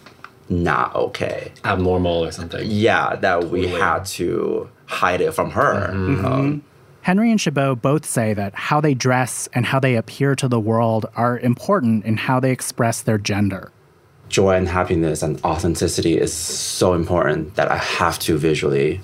not 0.50 0.94
okay, 0.96 1.52
abnormal 1.64 2.26
or 2.26 2.32
something. 2.32 2.70
Yeah, 2.70 3.16
that 3.18 3.46
we 3.50 3.68
had 3.68 4.06
to 4.06 4.70
hide 4.86 5.22
it 5.22 5.34
from 5.34 5.52
her. 5.52 5.90
Mhm. 5.94 6.24
Um, 6.26 6.64
Henry 7.04 7.32
and 7.32 7.40
Shaobo 7.40 7.80
both 7.80 8.06
say 8.06 8.34
that 8.34 8.56
how 8.56 8.80
they 8.82 8.94
dress 8.94 9.48
and 9.54 9.66
how 9.66 9.80
they 9.80 9.96
appear 9.96 10.36
to 10.36 10.48
the 10.48 10.60
world 10.60 11.06
are 11.16 11.38
important 11.40 12.06
in 12.06 12.16
how 12.18 12.40
they 12.40 12.52
express 12.52 13.02
their 13.02 13.18
gender. 13.18 13.72
Joy 14.30 14.56
and 14.56 14.68
happiness 14.70 15.22
and 15.22 15.40
authenticity 15.44 16.18
is 16.18 16.34
so 16.34 16.94
important 16.94 17.56
that 17.56 17.70
I 17.70 17.78
have 17.78 18.18
to 18.20 18.38
visually 18.38 19.02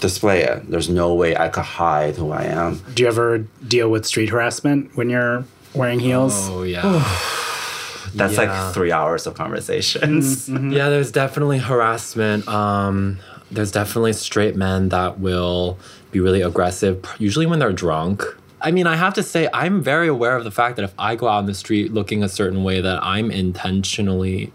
display 0.00 0.42
it. 0.42 0.70
There's 0.70 0.90
no 0.90 1.14
way 1.14 1.34
I 1.34 1.48
could 1.48 1.64
hide 1.64 2.16
who 2.16 2.30
I 2.30 2.44
am. 2.44 2.82
Do 2.94 3.02
you 3.02 3.08
ever 3.08 3.38
deal 3.66 3.88
with 3.88 4.04
street 4.04 4.28
harassment 4.28 4.94
when 4.96 5.08
you're 5.08 5.44
wearing 5.74 6.00
heels? 6.00 6.34
Oh, 6.50 6.62
yeah. 6.62 6.82
That's 8.14 8.34
Yeah. 8.34 8.42
like 8.64 8.74
three 8.74 8.92
hours 8.92 9.26
of 9.26 9.34
conversations. 9.34 10.46
Yeah, 10.48 10.90
there's 10.90 11.10
definitely 11.10 11.58
harassment. 11.58 12.46
Um, 12.46 13.18
there's 13.50 13.72
definitely 13.72 14.12
straight 14.12 14.56
men 14.56 14.90
that 14.90 15.18
will 15.18 15.78
be 16.14 16.20
really 16.20 16.40
aggressive, 16.40 17.04
usually 17.18 17.44
when 17.44 17.58
they're 17.58 17.72
drunk. 17.72 18.22
I 18.62 18.70
mean, 18.70 18.86
I 18.86 18.96
have 18.96 19.12
to 19.14 19.22
say, 19.22 19.48
I'm 19.52 19.82
very 19.82 20.08
aware 20.08 20.36
of 20.36 20.44
the 20.44 20.50
fact 20.50 20.76
that 20.76 20.84
if 20.84 20.94
I 20.98 21.16
go 21.16 21.28
out 21.28 21.40
in 21.40 21.46
the 21.46 21.54
street 21.54 21.92
looking 21.92 22.22
a 22.22 22.28
certain 22.30 22.64
way, 22.64 22.80
that 22.80 22.98
I'm 23.02 23.30
intentionally, 23.30 24.52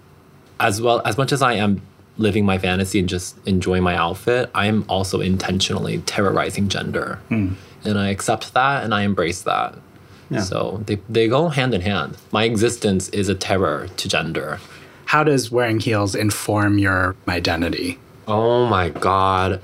as 0.59 0.81
well 0.81 1.01
as 1.05 1.17
much 1.17 1.31
as 1.31 1.41
I 1.43 1.53
am 1.53 1.81
living 2.17 2.43
my 2.45 2.57
fantasy 2.57 2.99
and 2.99 3.07
just 3.07 3.37
enjoying 3.45 3.83
my 3.83 3.95
outfit, 3.95 4.49
I'm 4.55 4.83
also 4.89 5.21
intentionally 5.21 5.99
terrorizing 6.05 6.69
gender, 6.69 7.19
Hmm. 7.29 7.49
and 7.83 7.99
I 7.99 8.09
accept 8.09 8.53
that 8.55 8.83
and 8.83 8.93
I 8.95 9.01
embrace 9.03 9.41
that. 9.43 9.75
Yeah. 10.31 10.41
So 10.41 10.81
they 10.85 10.99
they 11.09 11.27
go 11.27 11.49
hand 11.49 11.73
in 11.73 11.81
hand. 11.81 12.15
My 12.31 12.43
existence 12.43 13.09
is 13.09 13.29
a 13.29 13.35
terror 13.35 13.87
to 13.97 14.07
gender. 14.07 14.59
How 15.05 15.23
does 15.23 15.49
wearing 15.51 15.79
heels 15.79 16.13
inform 16.15 16.77
your 16.77 17.15
identity? 17.27 17.97
Oh 18.27 18.67
my 18.67 18.89
god. 18.89 19.59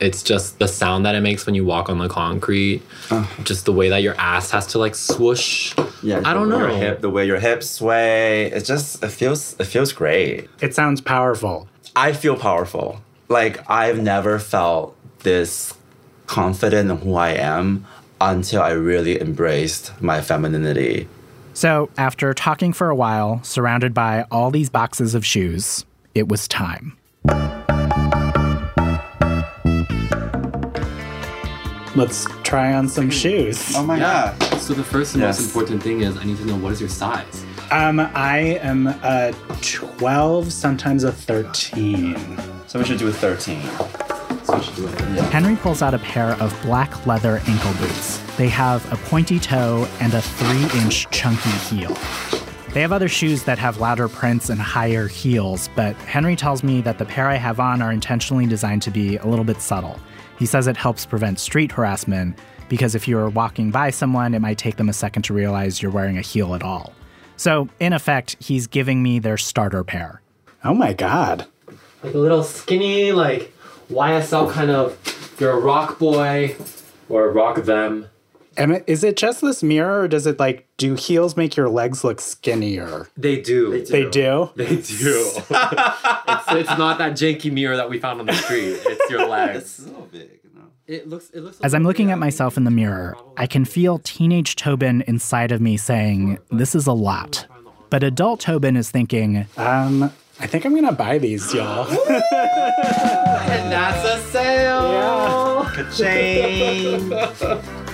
It's 0.00 0.22
just 0.22 0.58
the 0.58 0.68
sound 0.68 1.04
that 1.06 1.14
it 1.14 1.20
makes 1.20 1.46
when 1.46 1.54
you 1.54 1.64
walk 1.64 1.88
on 1.88 1.98
the 1.98 2.08
concrete. 2.08 2.82
Ah. 3.10 3.30
Just 3.42 3.64
the 3.64 3.72
way 3.72 3.88
that 3.88 4.02
your 4.02 4.14
ass 4.16 4.50
has 4.50 4.66
to 4.68 4.78
like 4.78 4.94
swoosh. 4.94 5.74
Yeah, 6.02 6.22
I 6.24 6.34
don't 6.34 6.48
know. 6.48 6.58
Your 6.58 6.70
hip, 6.70 7.00
the 7.00 7.10
way 7.10 7.26
your 7.26 7.40
hips 7.40 7.68
sway, 7.68 8.46
it 8.46 8.64
just 8.64 9.02
it 9.02 9.10
feels 9.10 9.58
it 9.58 9.64
feels 9.64 9.92
great. 9.92 10.48
It 10.60 10.74
sounds 10.74 11.00
powerful. 11.00 11.68
I 11.96 12.12
feel 12.12 12.36
powerful. 12.36 13.00
Like 13.28 13.68
I've 13.68 14.00
never 14.00 14.38
felt 14.38 14.96
this 15.20 15.74
confident 16.26 16.90
in 16.90 16.96
who 16.98 17.14
I 17.14 17.30
am 17.30 17.84
until 18.20 18.62
I 18.62 18.70
really 18.70 19.20
embraced 19.20 20.00
my 20.00 20.20
femininity. 20.20 21.08
So, 21.54 21.90
after 21.98 22.32
talking 22.34 22.72
for 22.72 22.88
a 22.88 22.94
while, 22.94 23.42
surrounded 23.42 23.92
by 23.92 24.24
all 24.30 24.52
these 24.52 24.70
boxes 24.70 25.16
of 25.16 25.26
shoes, 25.26 25.84
it 26.14 26.28
was 26.28 26.46
time. 26.46 26.96
Let's 31.98 32.26
try 32.44 32.74
on 32.74 32.88
some 32.88 33.10
shoes. 33.10 33.74
Oh 33.74 33.82
my 33.82 33.98
god. 33.98 34.40
So 34.60 34.72
the 34.72 34.84
first 34.84 35.14
and 35.14 35.22
Yes. 35.22 35.40
most 35.40 35.48
important 35.48 35.82
thing 35.82 36.02
is 36.02 36.16
I 36.16 36.22
need 36.22 36.36
to 36.36 36.44
know 36.46 36.54
what 36.54 36.70
is 36.70 36.78
your 36.78 36.88
size. 36.88 37.44
Um, 37.72 37.98
I 37.98 38.60
am 38.62 38.86
a 38.86 39.34
12, 39.62 40.52
sometimes 40.52 41.02
a 41.02 41.10
13. 41.10 42.16
So 42.68 42.78
we 42.78 42.84
should 42.84 43.00
do 43.00 43.08
a 43.08 43.12
13. 43.12 43.60
So 44.44 44.56
we 44.56 44.62
should 44.62 44.76
do 44.76 44.86
it. 44.86 44.94
Henry 45.32 45.56
pulls 45.56 45.82
out 45.82 45.92
a 45.92 45.98
pair 45.98 46.34
of 46.40 46.56
black 46.62 47.04
leather 47.04 47.42
ankle 47.48 47.72
boots. 47.80 48.18
They 48.36 48.48
have 48.48 48.80
a 48.92 48.96
pointy 49.08 49.40
toe 49.40 49.88
and 50.00 50.14
a 50.14 50.22
three 50.22 50.80
inch 50.80 51.10
chunky 51.10 51.50
heel. 51.50 51.98
They 52.74 52.80
have 52.80 52.92
other 52.92 53.08
shoes 53.08 53.42
that 53.42 53.58
have 53.58 53.78
louder 53.80 54.06
prints 54.06 54.50
and 54.50 54.60
higher 54.60 55.08
heels, 55.08 55.68
but 55.74 55.96
Henry 55.96 56.36
tells 56.36 56.62
me 56.62 56.80
that 56.82 56.98
the 56.98 57.04
pair 57.04 57.26
I 57.28 57.34
have 57.34 57.58
on 57.58 57.82
are 57.82 57.90
intentionally 57.90 58.46
designed 58.46 58.82
to 58.82 58.92
be 58.92 59.16
a 59.16 59.26
little 59.26 59.44
bit 59.44 59.60
subtle. 59.60 59.98
He 60.38 60.46
says 60.46 60.66
it 60.66 60.76
helps 60.76 61.04
prevent 61.04 61.40
street 61.40 61.72
harassment 61.72 62.38
because 62.68 62.94
if 62.94 63.08
you're 63.08 63.28
walking 63.28 63.70
by 63.70 63.90
someone, 63.90 64.34
it 64.34 64.40
might 64.40 64.58
take 64.58 64.76
them 64.76 64.88
a 64.88 64.92
second 64.92 65.22
to 65.22 65.34
realize 65.34 65.82
you're 65.82 65.90
wearing 65.90 66.18
a 66.18 66.22
heel 66.22 66.54
at 66.54 66.62
all. 66.62 66.92
So, 67.36 67.68
in 67.80 67.92
effect, 67.92 68.36
he's 68.40 68.66
giving 68.66 69.02
me 69.02 69.18
their 69.18 69.36
starter 69.36 69.84
pair. 69.84 70.22
Oh 70.64 70.74
my 70.74 70.92
god. 70.92 71.46
Like 72.02 72.14
a 72.14 72.18
little 72.18 72.42
skinny, 72.42 73.12
like 73.12 73.52
YSL 73.90 74.50
kind 74.50 74.70
of 74.70 74.96
you're 75.38 75.52
a 75.52 75.60
rock 75.60 75.98
boy 75.98 76.56
or 77.08 77.30
rock 77.30 77.62
them. 77.64 78.08
Am 78.58 78.72
it, 78.72 78.84
is 78.88 79.04
it 79.04 79.16
just 79.16 79.40
this 79.40 79.62
mirror, 79.62 80.02
or 80.02 80.08
does 80.08 80.26
it 80.26 80.40
like 80.40 80.66
do 80.78 80.94
heels 80.94 81.36
make 81.36 81.56
your 81.56 81.68
legs 81.68 82.02
look 82.02 82.20
skinnier? 82.20 83.08
They 83.16 83.40
do. 83.40 83.84
They 83.84 84.10
do. 84.10 84.50
They 84.56 84.66
do. 84.66 84.74
it's, 84.80 86.52
it's 86.52 86.76
not 86.76 86.98
that 86.98 87.12
janky 87.12 87.52
mirror 87.52 87.76
that 87.76 87.88
we 87.88 88.00
found 88.00 88.18
on 88.18 88.26
the 88.26 88.34
street. 88.34 88.80
It's 88.84 89.10
your 89.10 89.26
legs. 89.28 89.78
It's 89.78 89.84
so 89.84 90.08
big. 90.10 90.40
It 90.88 91.06
looks. 91.08 91.30
It 91.30 91.42
looks. 91.42 91.60
As 91.60 91.74
I'm 91.74 91.84
looking 91.84 92.10
at 92.10 92.18
myself 92.18 92.56
in 92.56 92.64
the 92.64 92.70
mirror, 92.70 93.16
I 93.36 93.46
can 93.46 93.64
feel 93.66 93.98
teenage 93.98 94.56
Tobin 94.56 95.02
inside 95.06 95.52
of 95.52 95.60
me 95.60 95.76
saying, 95.76 96.38
"This 96.50 96.74
is 96.74 96.86
a 96.86 96.94
lot." 96.94 97.46
But 97.90 98.02
adult 98.02 98.40
Tobin 98.40 98.74
is 98.74 98.90
thinking, 98.90 99.46
"Um, 99.58 100.10
I 100.40 100.46
think 100.46 100.64
I'm 100.64 100.74
gonna 100.74 100.92
buy 100.92 101.18
these, 101.18 101.52
y'all." 101.52 101.86
and 102.08 103.70
that's 103.70 104.02
a 104.02 104.18
sale. 104.30 105.64
Ka-ching. 105.74 107.12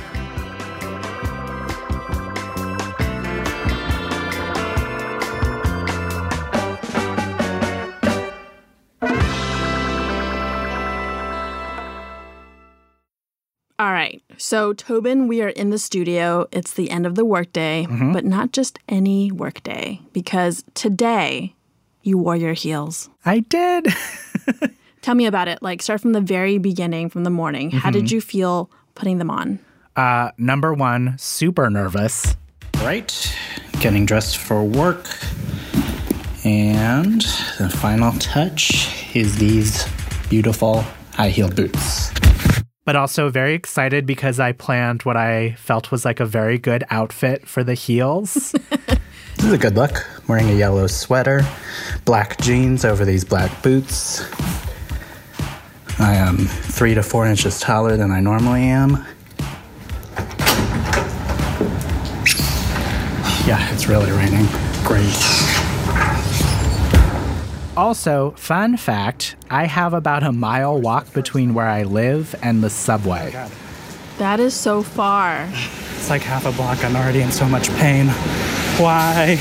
So, 14.47 14.75
Tobin, 14.75 15.27
we 15.27 15.41
are 15.41 15.49
in 15.49 15.71
the 15.71 15.79
studio. 15.79 16.47
It's 16.53 16.75
the 16.75 16.91
end 16.91 17.07
of 17.07 17.15
the 17.15 17.25
workday, 17.25 17.87
Mhm. 17.89 18.13
but 18.13 18.27
not 18.27 18.53
just 18.53 18.79
any 18.91 19.33
workday, 19.33 20.01
because 20.13 20.63
today 20.75 21.55
you 22.03 22.19
wore 22.19 22.37
your 22.37 22.53
heels. 22.53 23.09
I 23.25 23.39
did. 23.41 23.87
Tell 25.01 25.15
me 25.15 25.25
about 25.25 25.49
it. 25.49 25.63
Like, 25.63 25.81
start 25.81 26.03
from 26.03 26.13
the 26.13 26.21
very 26.21 26.59
beginning, 26.59 27.09
from 27.09 27.25
the 27.25 27.31
morning. 27.31 27.71
How 27.71 27.91
did 27.91 28.05
Mhm. 28.05 28.11
you 28.11 28.21
feel 28.21 28.69
putting 28.95 29.17
them 29.17 29.31
on? 29.31 29.61
Uh, 29.97 30.29
number 30.37 30.75
one, 30.75 31.15
super 31.17 31.71
nervous. 31.71 32.37
Right, 32.83 33.15
getting 33.81 34.05
dressed 34.05 34.37
for 34.37 34.63
work, 34.63 35.09
and 36.45 37.23
the 37.57 37.71
final 37.71 38.13
touch 38.19 38.91
is 39.15 39.37
these 39.39 39.87
beautiful 40.29 40.85
high 41.15 41.31
heel 41.31 41.49
boots. 41.49 42.11
But 42.85 42.97
also 42.97 43.31
very 43.31 43.55
excited 43.55 44.05
because 44.05 44.39
I 44.39 44.53
planned 44.53 45.03
what 45.03 45.17
I 45.17 45.53
felt 45.53 45.91
was 45.91 46.05
like 46.05 46.21
a 46.21 46.27
very 46.27 46.59
good 46.59 46.85
outfit 46.91 47.49
for 47.49 47.65
the 47.65 47.75
heels. 47.75 48.53
this 48.71 49.45
is 49.45 49.53
a 49.53 49.59
good 49.59 49.75
look. 49.75 50.07
Wearing 50.29 50.51
a 50.51 50.55
yellow 50.55 50.87
sweater, 50.87 51.43
black 52.05 52.39
jeans 52.41 52.85
over 52.85 53.05
these 53.05 53.25
black 53.25 53.63
boots. 53.63 54.23
I 55.99 56.15
am 56.15 56.39
three 56.39 56.95
to 56.95 57.03
four 57.03 57.27
inches 57.27 57.61
taller 57.61 57.97
than 57.97 58.11
I 58.11 58.21
normally 58.21 58.65
am. 58.65 59.05
Yeah, 63.47 63.73
it's 63.73 63.87
really 63.87 64.11
raining. 64.11 64.47
Great. 64.85 65.34
Also, 67.77 68.31
fun 68.37 68.77
fact 68.77 69.35
I 69.51 69.67
have 69.67 69.95
about 69.95 70.23
a 70.23 70.31
mile 70.31 70.81
walk 70.81 71.13
between 71.13 71.55
where 71.55 71.67
I 71.67 71.83
live 71.83 72.35
and 72.43 72.63
the 72.63 72.71
subway. 72.71 73.33
That 74.19 74.39
is 74.39 74.55
so 74.55 74.83
far. 74.83 75.49
It's 75.97 76.09
like 76.09 76.23
half 76.23 76.47
a 76.47 76.53
block. 76.53 76.85
I'm 76.85 76.95
already 76.95 77.21
in 77.21 77.33
so 77.33 77.49
much 77.49 77.69
pain. 77.77 78.07
Why? 78.79 79.39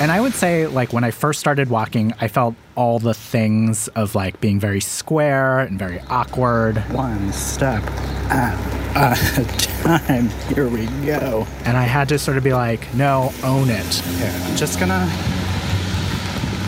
And 0.00 0.12
I 0.12 0.20
would 0.20 0.34
say, 0.34 0.66
like, 0.66 0.92
when 0.92 1.04
I 1.04 1.10
first 1.10 1.40
started 1.40 1.70
walking, 1.70 2.12
I 2.20 2.28
felt 2.28 2.54
all 2.76 2.98
the 2.98 3.14
things 3.14 3.88
of 3.88 4.14
like 4.14 4.40
being 4.40 4.60
very 4.60 4.80
square 4.80 5.60
and 5.60 5.78
very 5.78 6.00
awkward. 6.10 6.78
One 6.92 7.32
step 7.32 7.82
at 8.30 8.56
a 8.96 9.44
time. 9.82 10.30
Here 10.52 10.68
we 10.68 10.86
go. 11.06 11.46
And 11.64 11.76
I 11.76 11.84
had 11.84 12.08
to 12.10 12.18
sort 12.18 12.36
of 12.36 12.44
be 12.44 12.52
like, 12.52 12.92
no, 12.94 13.32
own 13.42 13.68
it. 13.70 14.02
Okay, 14.14 14.30
I'm 14.44 14.56
just 14.56 14.78
gonna 14.80 15.08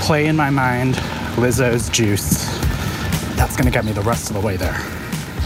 play 0.00 0.26
in 0.26 0.36
my 0.36 0.50
mind 0.50 0.94
Lizzo's 1.36 1.88
juice. 1.90 2.46
That's 3.36 3.56
gonna 3.56 3.70
get 3.70 3.84
me 3.84 3.92
the 3.92 4.02
rest 4.02 4.30
of 4.30 4.34
the 4.34 4.40
way 4.40 4.56
there. 4.56 4.78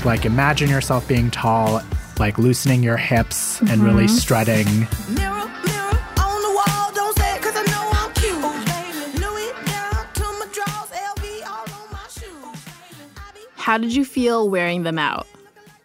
Like, 0.04 0.24
imagine 0.24 0.70
yourself 0.70 1.06
being 1.08 1.30
tall, 1.30 1.82
like 2.18 2.38
loosening 2.38 2.82
your 2.82 2.96
hips 2.96 3.60
and 3.60 3.82
really 3.82 4.08
strutting. 4.08 4.86
How 13.56 13.78
did 13.78 13.94
you 13.94 14.04
feel 14.04 14.48
wearing 14.48 14.82
them 14.82 14.98
out? 14.98 15.28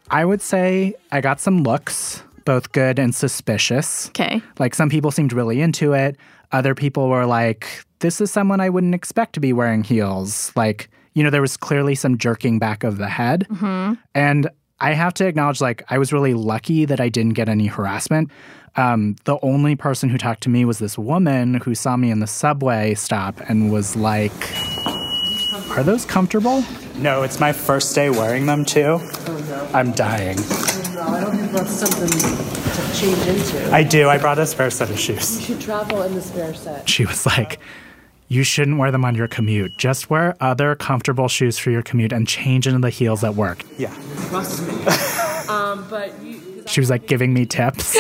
I 0.10 0.26
would 0.26 0.42
say 0.42 0.96
I 1.12 1.22
got 1.22 1.40
some 1.40 1.62
looks, 1.62 2.24
both 2.44 2.72
good 2.72 2.98
and 2.98 3.14
suspicious. 3.14 4.08
Okay. 4.10 4.42
Like 4.58 4.74
some 4.74 4.90
people 4.90 5.12
seemed 5.12 5.34
really 5.34 5.62
into 5.62 5.94
it. 5.94 6.18
Other 6.56 6.74
people 6.74 7.10
were 7.10 7.26
like, 7.26 7.84
this 8.00 8.22
is 8.22 8.32
someone 8.32 8.62
I 8.62 8.70
wouldn't 8.70 8.96
expect 8.96 9.34
to 9.34 9.42
be 9.42 9.52
wearing 9.52 9.84
heels. 9.84 10.54
Like, 10.56 10.90
you 11.14 11.22
know, 11.22 11.30
there 11.30 11.42
was 11.42 11.58
clearly 11.58 11.96
some 11.96 12.18
jerking 12.18 12.60
back 12.60 12.86
of 12.86 12.98
the 12.98 13.10
head. 13.10 13.46
Mm-hmm. 13.50 13.96
And 14.14 14.50
I 14.80 14.94
have 14.94 15.14
to 15.16 15.28
acknowledge, 15.28 15.60
like, 15.60 15.84
I 15.90 15.98
was 15.98 16.14
really 16.14 16.34
lucky 16.34 16.86
that 16.86 17.02
I 17.02 17.10
didn't 17.10 17.34
get 17.34 17.50
any 17.50 17.68
harassment. 17.68 18.32
Um, 18.78 19.18
the 19.26 19.38
only 19.42 19.76
person 19.76 20.08
who 20.08 20.18
talked 20.18 20.44
to 20.44 20.50
me 20.50 20.64
was 20.64 20.80
this 20.80 20.98
woman 20.98 21.56
who 21.56 21.76
saw 21.76 21.98
me 21.98 22.10
in 22.10 22.22
the 22.22 22.28
subway 22.28 22.94
stop 22.94 23.38
and 23.50 23.70
was 23.70 23.98
like, 23.98 24.32
Are 25.72 25.84
those 25.84 26.06
comfortable? 26.06 26.64
No, 26.96 27.24
it's 27.24 27.42
my 27.42 27.52
first 27.52 27.94
day 27.94 28.10
wearing 28.10 28.46
them 28.46 28.64
too. 28.64 29.00
Oh. 29.02 29.72
I'm 29.74 29.92
dying. 29.92 30.38
No, 31.06 31.12
I 31.14 31.22
don't 31.22 31.38
think 31.38 31.52
that's 31.52 31.72
something 31.72 32.10
to 32.10 33.00
change 33.00 33.28
into. 33.28 33.72
I 33.72 33.84
do. 33.84 34.10
I 34.10 34.18
brought 34.18 34.40
a 34.40 34.46
spare 34.48 34.72
set 34.72 34.90
of 34.90 35.00
shoes. 35.00 35.40
You 35.40 35.56
should 35.56 35.62
travel 35.62 36.02
in 36.02 36.16
the 36.16 36.22
spare 36.22 36.54
set. 36.56 36.90
She 36.90 37.06
was 37.06 37.28
like, 37.28 37.60
You 38.28 38.44
shouldn't 38.44 38.80
wear 38.80 38.92
them 38.92 39.06
on 39.06 39.14
your 39.14 39.28
commute. 39.28 39.78
Just 39.78 40.10
wear 40.10 40.36
other 40.40 40.76
comfortable 40.76 41.28
shoes 41.28 41.60
for 41.60 41.70
your 41.70 41.84
commute 41.84 42.12
and 42.12 42.28
change 42.28 42.66
into 42.66 42.80
the 42.80 42.90
heels 42.90 43.24
at 43.24 43.36
work. 43.36 43.64
Yeah. 43.78 43.94
Trust 44.30 44.68
me. 44.68 44.74
um, 45.54 45.86
but 45.92 46.20
you, 46.24 46.64
She 46.66 46.80
was 46.80 46.90
like 46.90 47.06
giving 47.06 47.34
me 47.34 47.46
tips. 47.46 47.96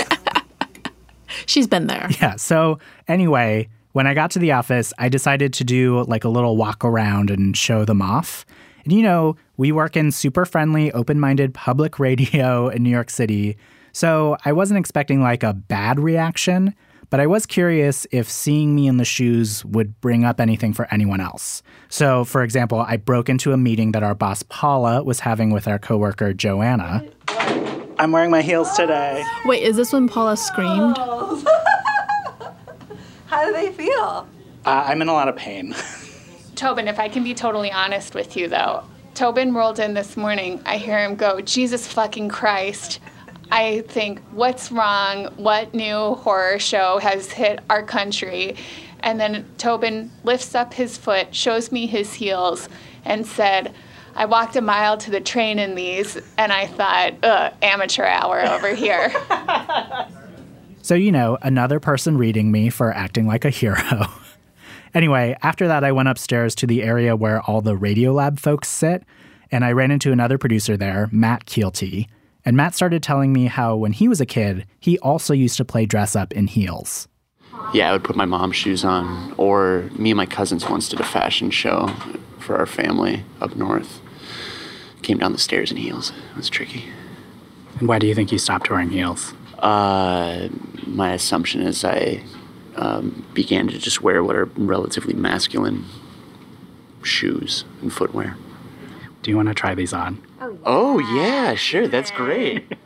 She's 1.45 1.67
been 1.67 1.85
there. 1.85 2.09
Yeah. 2.19 2.37
So, 2.37 2.79
anyway, 3.07 3.69
when 3.91 4.07
I 4.07 4.15
got 4.15 4.31
to 4.31 4.39
the 4.39 4.53
office, 4.53 4.93
I 4.97 5.09
decided 5.09 5.53
to 5.53 5.63
do 5.63 6.03
like 6.05 6.23
a 6.23 6.29
little 6.29 6.57
walk 6.57 6.83
around 6.83 7.29
and 7.29 7.55
show 7.55 7.85
them 7.85 8.01
off. 8.01 8.47
And 8.85 8.93
you 8.93 9.03
know, 9.03 9.35
we 9.57 9.71
work 9.71 9.97
in 9.97 10.11
super 10.11 10.45
friendly, 10.45 10.91
open 10.93 11.19
minded 11.19 11.53
public 11.53 11.99
radio 12.07 12.69
in 12.69 12.83
New 12.83 12.89
York 12.89 13.09
City. 13.09 13.57
So 13.91 14.37
I 14.45 14.53
wasn't 14.53 14.79
expecting 14.79 15.21
like 15.21 15.43
a 15.43 15.53
bad 15.53 15.99
reaction, 15.99 16.73
but 17.09 17.19
I 17.19 17.27
was 17.27 17.45
curious 17.45 18.07
if 18.11 18.29
seeing 18.29 18.73
me 18.75 18.87
in 18.87 18.97
the 18.97 19.05
shoes 19.05 19.63
would 19.65 19.99
bring 20.01 20.25
up 20.25 20.41
anything 20.41 20.73
for 20.73 20.91
anyone 20.93 21.21
else. 21.21 21.63
So, 21.89 22.25
for 22.25 22.43
example, 22.43 22.79
I 22.79 22.97
broke 22.97 23.29
into 23.29 23.53
a 23.53 23.57
meeting 23.57 23.93
that 23.93 24.03
our 24.03 24.15
boss 24.15 24.43
Paula 24.43 25.03
was 25.03 25.21
having 25.21 25.51
with 25.51 25.67
our 25.67 25.79
coworker 25.79 26.33
Joanna. 26.33 27.05
I'm 27.97 28.11
wearing 28.11 28.31
my 28.31 28.41
heels 28.41 28.75
today. 28.75 29.23
Wait, 29.45 29.63
is 29.63 29.77
this 29.77 29.93
when 29.93 30.09
Paula 30.09 30.35
screamed? 30.35 30.97
How 33.27 33.45
do 33.45 33.53
they 33.53 33.71
feel? 33.71 34.27
Uh, 34.65 34.83
I'm 34.87 35.01
in 35.01 35.07
a 35.07 35.13
lot 35.13 35.29
of 35.29 35.37
pain. 35.37 35.73
Tobin, 36.55 36.87
if 36.87 36.99
I 36.99 37.09
can 37.09 37.23
be 37.23 37.33
totally 37.33 37.71
honest 37.71 38.15
with 38.15 38.35
you 38.37 38.47
though, 38.47 38.83
Tobin 39.13 39.53
rolled 39.53 39.79
in 39.79 39.93
this 39.93 40.17
morning. 40.17 40.61
I 40.65 40.77
hear 40.77 40.99
him 41.03 41.15
go, 41.15 41.41
Jesus 41.41 41.87
fucking 41.87 42.29
Christ. 42.29 42.99
I 43.51 43.81
think, 43.87 44.19
what's 44.31 44.71
wrong? 44.71 45.25
What 45.37 45.73
new 45.73 46.15
horror 46.15 46.59
show 46.59 46.97
has 46.97 47.31
hit 47.31 47.59
our 47.69 47.83
country? 47.83 48.57
And 49.01 49.19
then 49.19 49.45
Tobin 49.57 50.11
lifts 50.23 50.55
up 50.55 50.73
his 50.73 50.97
foot, 50.97 51.33
shows 51.33 51.71
me 51.71 51.85
his 51.85 52.13
heels, 52.13 52.67
and 53.05 53.25
said, 53.25 53.73
I 54.15 54.25
walked 54.25 54.55
a 54.55 54.61
mile 54.61 54.97
to 54.97 55.11
the 55.11 55.21
train 55.21 55.59
in 55.59 55.75
these, 55.75 56.17
and 56.37 56.51
I 56.51 56.65
thought, 56.65 57.13
ugh, 57.23 57.53
amateur 57.61 58.05
hour 58.05 58.41
over 58.41 58.73
here. 58.73 59.13
So, 60.85 60.93
you 60.93 61.11
know, 61.11 61.39
another 61.41 61.79
person 61.79 62.15
reading 62.15 62.51
me 62.51 62.69
for 62.69 62.93
acting 62.93 63.25
like 63.25 63.43
a 63.43 63.49
hero. 63.49 63.81
anyway, 64.95 65.37
after 65.43 65.67
that, 65.67 65.83
I 65.83 65.91
went 65.91 66.09
upstairs 66.09 66.55
to 66.55 66.67
the 66.67 66.81
area 66.81 67.15
where 67.15 67.41
all 67.41 67.61
the 67.61 67.75
Radiolab 67.75 68.39
folks 68.39 68.67
sit, 68.67 69.03
and 69.51 69.63
I 69.63 69.73
ran 69.73 69.91
into 69.91 70.11
another 70.11 70.39
producer 70.39 70.75
there, 70.75 71.07
Matt 71.11 71.45
Kielty. 71.45 72.07
And 72.43 72.57
Matt 72.57 72.73
started 72.73 73.03
telling 73.03 73.33
me 73.33 73.45
how 73.45 73.75
when 73.75 73.91
he 73.91 74.07
was 74.07 74.21
a 74.21 74.25
kid, 74.25 74.65
he 74.79 74.97
also 74.99 75.33
used 75.33 75.57
to 75.57 75.65
play 75.65 75.85
dress 75.85 76.15
up 76.15 76.31
in 76.33 76.47
heels. 76.47 77.07
Yeah, 77.73 77.89
I 77.89 77.93
would 77.93 78.03
put 78.03 78.15
my 78.15 78.25
mom's 78.25 78.55
shoes 78.55 78.83
on, 78.83 79.33
or 79.37 79.89
me 79.97 80.11
and 80.11 80.17
my 80.17 80.25
cousins 80.25 80.69
once 80.69 80.89
did 80.89 80.99
a 80.99 81.05
fashion 81.05 81.49
show 81.51 81.87
for 82.39 82.57
our 82.57 82.65
family 82.65 83.23
up 83.41 83.55
north. 83.55 84.01
Came 85.01 85.17
down 85.17 85.31
the 85.31 85.39
stairs 85.39 85.71
in 85.71 85.77
heels. 85.77 86.11
It 86.31 86.37
was 86.37 86.49
tricky. 86.49 86.85
And 87.79 87.87
why 87.87 87.99
do 87.99 88.07
you 88.07 88.15
think 88.15 88.31
you 88.31 88.37
stopped 88.37 88.69
wearing 88.69 88.89
heels? 88.89 89.33
Uh, 89.59 90.49
my 90.85 91.13
assumption 91.13 91.61
is 91.61 91.83
I 91.83 92.21
um, 92.75 93.25
began 93.33 93.67
to 93.67 93.77
just 93.77 94.01
wear 94.01 94.23
what 94.23 94.35
are 94.35 94.45
relatively 94.55 95.13
masculine 95.13 95.85
shoes 97.03 97.65
and 97.81 97.91
footwear. 97.93 98.35
Do 99.21 99.31
you 99.31 99.37
want 99.37 99.47
to 99.47 99.53
try 99.53 99.73
these 99.75 99.93
on? 99.93 100.21
Oh, 100.65 100.99
yeah, 101.15 101.55
sure. 101.55 101.87
That's 101.87 102.11
great. 102.11 102.65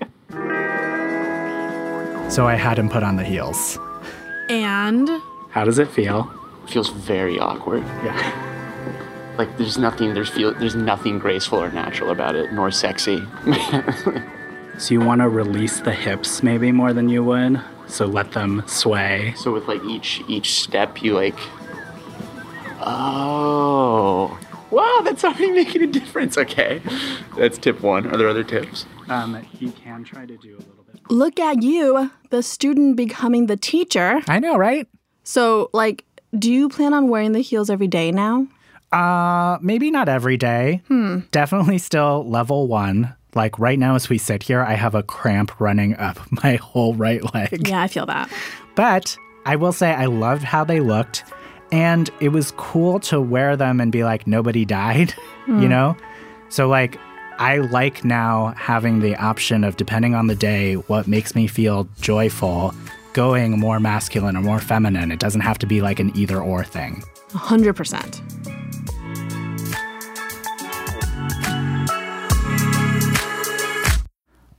So 2.30 2.46
I 2.48 2.54
had 2.54 2.78
him 2.78 2.90
put 2.90 3.02
on 3.02 3.16
the 3.16 3.24
heels. 3.24 3.80
And 4.50 5.10
How 5.50 5.66
does 5.66 5.80
it 5.80 5.88
feel? 5.90 6.32
feels 6.68 6.90
very 6.90 7.40
awkward. 7.40 7.82
Yeah. 8.04 8.46
Like 9.40 9.58
there's 9.58 9.78
nothing 9.78 10.14
there's 10.14 10.30
feel 10.30 10.54
there's 10.54 10.76
nothing 10.76 11.18
graceful 11.18 11.60
or 11.64 11.72
natural 11.72 12.12
about 12.12 12.36
it, 12.36 12.52
nor 12.54 12.70
sexy. 12.72 13.24
So 14.78 14.94
you 14.94 15.00
want 15.02 15.22
to 15.22 15.28
release 15.30 15.80
the 15.82 15.92
hips 15.94 16.42
maybe 16.44 16.72
more 16.72 16.94
than 16.94 17.10
you 17.10 17.24
would? 17.24 17.60
So 17.90 18.06
let 18.06 18.32
them 18.32 18.64
sway. 18.68 19.34
so 19.36 19.52
with 19.52 19.68
like 19.68 19.84
each 19.84 20.22
each 20.28 20.62
step 20.62 21.02
you 21.04 21.16
like 21.16 21.38
Oh. 22.82 24.40
Wow, 24.72 25.02
that's 25.04 25.24
already 25.24 25.52
making 25.52 25.84
a 25.84 25.88
difference. 25.88 26.38
Okay. 26.38 26.82
That's 27.38 27.58
tip 27.58 27.82
one. 27.82 28.06
Are 28.08 28.18
there 28.18 28.30
other 28.30 28.44
tips? 28.44 28.86
Um, 29.10 29.46
you 29.60 29.72
can 29.72 30.04
try 30.04 30.26
to 30.26 30.38
do 30.38 30.56
a 30.56 30.60
little 30.60 30.86
bit. 30.92 31.02
look 31.12 31.40
at 31.40 31.64
you, 31.64 32.12
the 32.30 32.44
student 32.44 32.96
becoming 32.96 33.48
the 33.48 33.58
teacher. 33.58 34.22
I 34.28 34.40
know, 34.40 34.56
right? 34.58 34.88
So, 35.24 35.70
like, 35.74 36.06
do 36.38 36.52
you 36.52 36.70
plan 36.70 36.94
on 36.94 37.10
wearing 37.10 37.32
the 37.32 37.42
heels 37.42 37.70
every 37.70 37.88
day 37.88 38.12
now? 38.12 38.48
Uh, 38.92 39.58
maybe 39.62 39.92
not 39.92 40.08
every 40.08 40.38
day. 40.38 40.82
Hmm. 40.88 41.20
Definitely 41.32 41.78
still 41.80 42.28
level 42.30 42.68
one. 42.68 43.16
Like 43.36 43.58
right 43.60 43.78
now, 43.78 43.96
as 43.96 44.10
we 44.10 44.18
sit 44.18 44.44
here, 44.44 44.62
I 44.62 44.74
have 44.74 44.96
a 44.96 45.04
cramp 45.04 45.60
running 45.60 45.96
up 45.98 46.20
my 46.44 46.56
whole 46.56 46.94
right 46.96 47.22
leg. 47.34 47.68
Yeah, 47.68 47.82
I 47.82 47.88
feel 47.88 48.06
that. 48.08 48.32
But 48.76 49.18
I 49.46 49.56
will 49.56 49.72
say 49.74 49.92
I 49.92 50.06
loved 50.06 50.44
how 50.44 50.64
they 50.64 50.80
looked. 50.80 51.24
And 51.72 52.10
it 52.20 52.30
was 52.30 52.52
cool 52.58 53.00
to 53.02 53.22
wear 53.22 53.56
them 53.56 53.80
and 53.80 53.92
be 53.92 54.04
like, 54.04 54.26
nobody 54.26 54.66
died, 54.66 55.14
you 55.48 55.54
Mm. 55.54 55.70
know? 55.70 55.98
So, 56.50 56.68
like, 56.68 56.98
I 57.38 57.58
like 57.60 58.04
now 58.04 58.54
having 58.58 59.00
the 59.02 59.16
option 59.16 59.64
of, 59.64 59.78
depending 59.78 60.16
on 60.16 60.26
the 60.28 60.36
day, 60.36 60.74
what 60.74 61.08
makes 61.08 61.36
me 61.36 61.46
feel 61.46 61.88
joyful, 62.02 62.74
going 63.14 63.60
more 63.60 63.80
masculine 63.80 64.36
or 64.36 64.42
more 64.42 64.60
feminine. 64.60 65.12
It 65.12 65.20
doesn't 65.20 65.42
have 65.42 65.60
to 65.60 65.68
be 65.68 65.80
like 65.82 66.00
an 66.00 66.12
either 66.18 66.42
or 66.42 66.64
thing. 66.64 67.04
100%. 67.30 68.39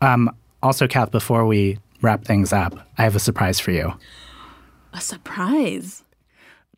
Um, 0.00 0.34
also, 0.62 0.86
Kath, 0.86 1.10
before 1.10 1.46
we 1.46 1.78
wrap 2.02 2.24
things 2.24 2.52
up, 2.52 2.86
I 2.98 3.02
have 3.02 3.16
a 3.16 3.20
surprise 3.20 3.60
for 3.60 3.70
you. 3.70 3.92
A 4.92 5.00
surprise. 5.00 6.04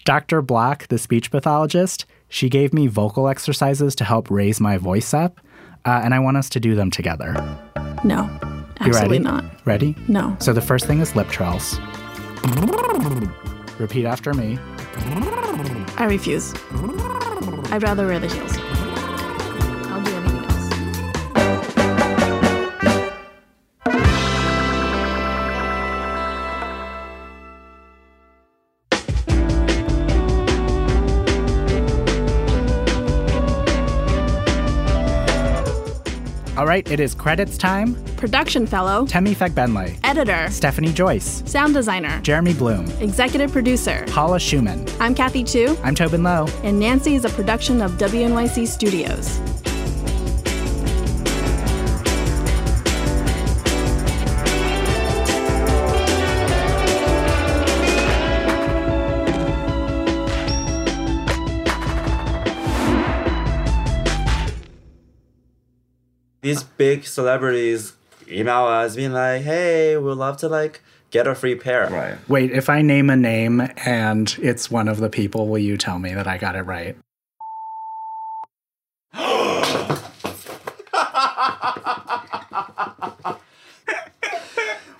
Dr. 0.04 0.42
Block, 0.42 0.88
the 0.88 0.98
speech 0.98 1.30
pathologist, 1.30 2.06
she 2.28 2.48
gave 2.48 2.72
me 2.72 2.87
vocal 2.87 3.28
exercises 3.28 3.94
to 3.96 4.04
help 4.04 4.30
raise 4.30 4.61
my 4.61 4.76
voice 4.76 5.14
up, 5.14 5.40
uh, 5.85 6.00
and 6.02 6.14
I 6.14 6.18
want 6.18 6.37
us 6.37 6.48
to 6.50 6.61
do 6.61 6.74
them 6.74 6.90
together. 6.90 7.35
No, 8.04 8.28
absolutely 8.80 9.18
ready? 9.18 9.18
not. 9.20 9.44
Ready? 9.66 9.96
No. 10.08 10.37
So 10.40 10.52
the 10.52 10.61
first 10.61 10.87
thing 10.87 11.00
is 11.00 11.14
lip 11.14 11.28
trills. 11.28 11.78
Repeat 13.78 14.06
after 14.06 14.35
me. 14.35 14.58
I 15.96 16.06
refuse. 16.08 16.52
I'd 17.72 17.82
rather 17.82 18.06
wear 18.06 18.18
the 18.18 18.28
heels. 18.28 18.56
Right, 36.72 36.90
it 36.90 37.00
is 37.00 37.14
credits 37.14 37.58
time. 37.58 38.02
Production 38.16 38.66
fellow, 38.66 39.04
Temi 39.04 39.35
Fegbenley, 39.35 39.98
editor, 40.04 40.48
Stephanie 40.48 40.90
Joyce, 40.90 41.42
sound 41.44 41.74
designer, 41.74 42.18
Jeremy 42.22 42.54
Bloom, 42.54 42.90
executive 42.92 43.52
producer. 43.52 44.06
Paula 44.08 44.38
Szuchman. 44.38 44.90
I'm 44.98 45.14
Kathy 45.14 45.44
Tu, 45.44 45.76
I'm 45.82 45.94
Tobin 45.94 46.22
Low. 46.22 46.46
and 46.62 46.80
Nancy 46.80 47.14
is 47.14 47.26
a 47.26 47.28
production 47.28 47.82
of 47.82 47.98
WNYC 47.98 48.66
Studios. 48.66 49.38
these 66.52 66.64
big 66.64 67.06
celebrities 67.06 67.94
email 68.28 68.64
us 68.64 68.94
being 68.96 69.12
like, 69.12 69.42
hey, 69.42 69.96
we'd 69.96 70.12
love 70.12 70.36
to 70.38 70.48
like 70.48 70.82
get 71.10 71.26
a 71.26 71.34
free 71.34 71.54
pair. 71.54 71.88
Right. 71.88 72.28
Wait, 72.28 72.50
if 72.50 72.68
I 72.68 72.82
name 72.82 73.08
a 73.08 73.16
name 73.16 73.68
and 73.84 74.36
it's 74.40 74.70
one 74.70 74.88
of 74.88 74.98
the 74.98 75.08
people, 75.08 75.48
will 75.48 75.58
you 75.58 75.78
tell 75.78 75.98
me 75.98 76.12
that 76.12 76.26
I 76.26 76.36
got 76.36 76.56
it 76.56 76.62
right? 76.62 76.96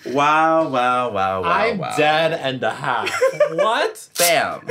wow, 0.07 0.69
wow, 0.69 1.11
wow, 1.11 1.11
wow. 1.11 1.43
I'm 1.45 1.79
wow. 1.79 1.95
dead 1.97 2.33
and 2.33 2.63
a 2.63 2.73
half. 2.73 3.11
what? 3.53 4.09
Bam. 4.19 4.69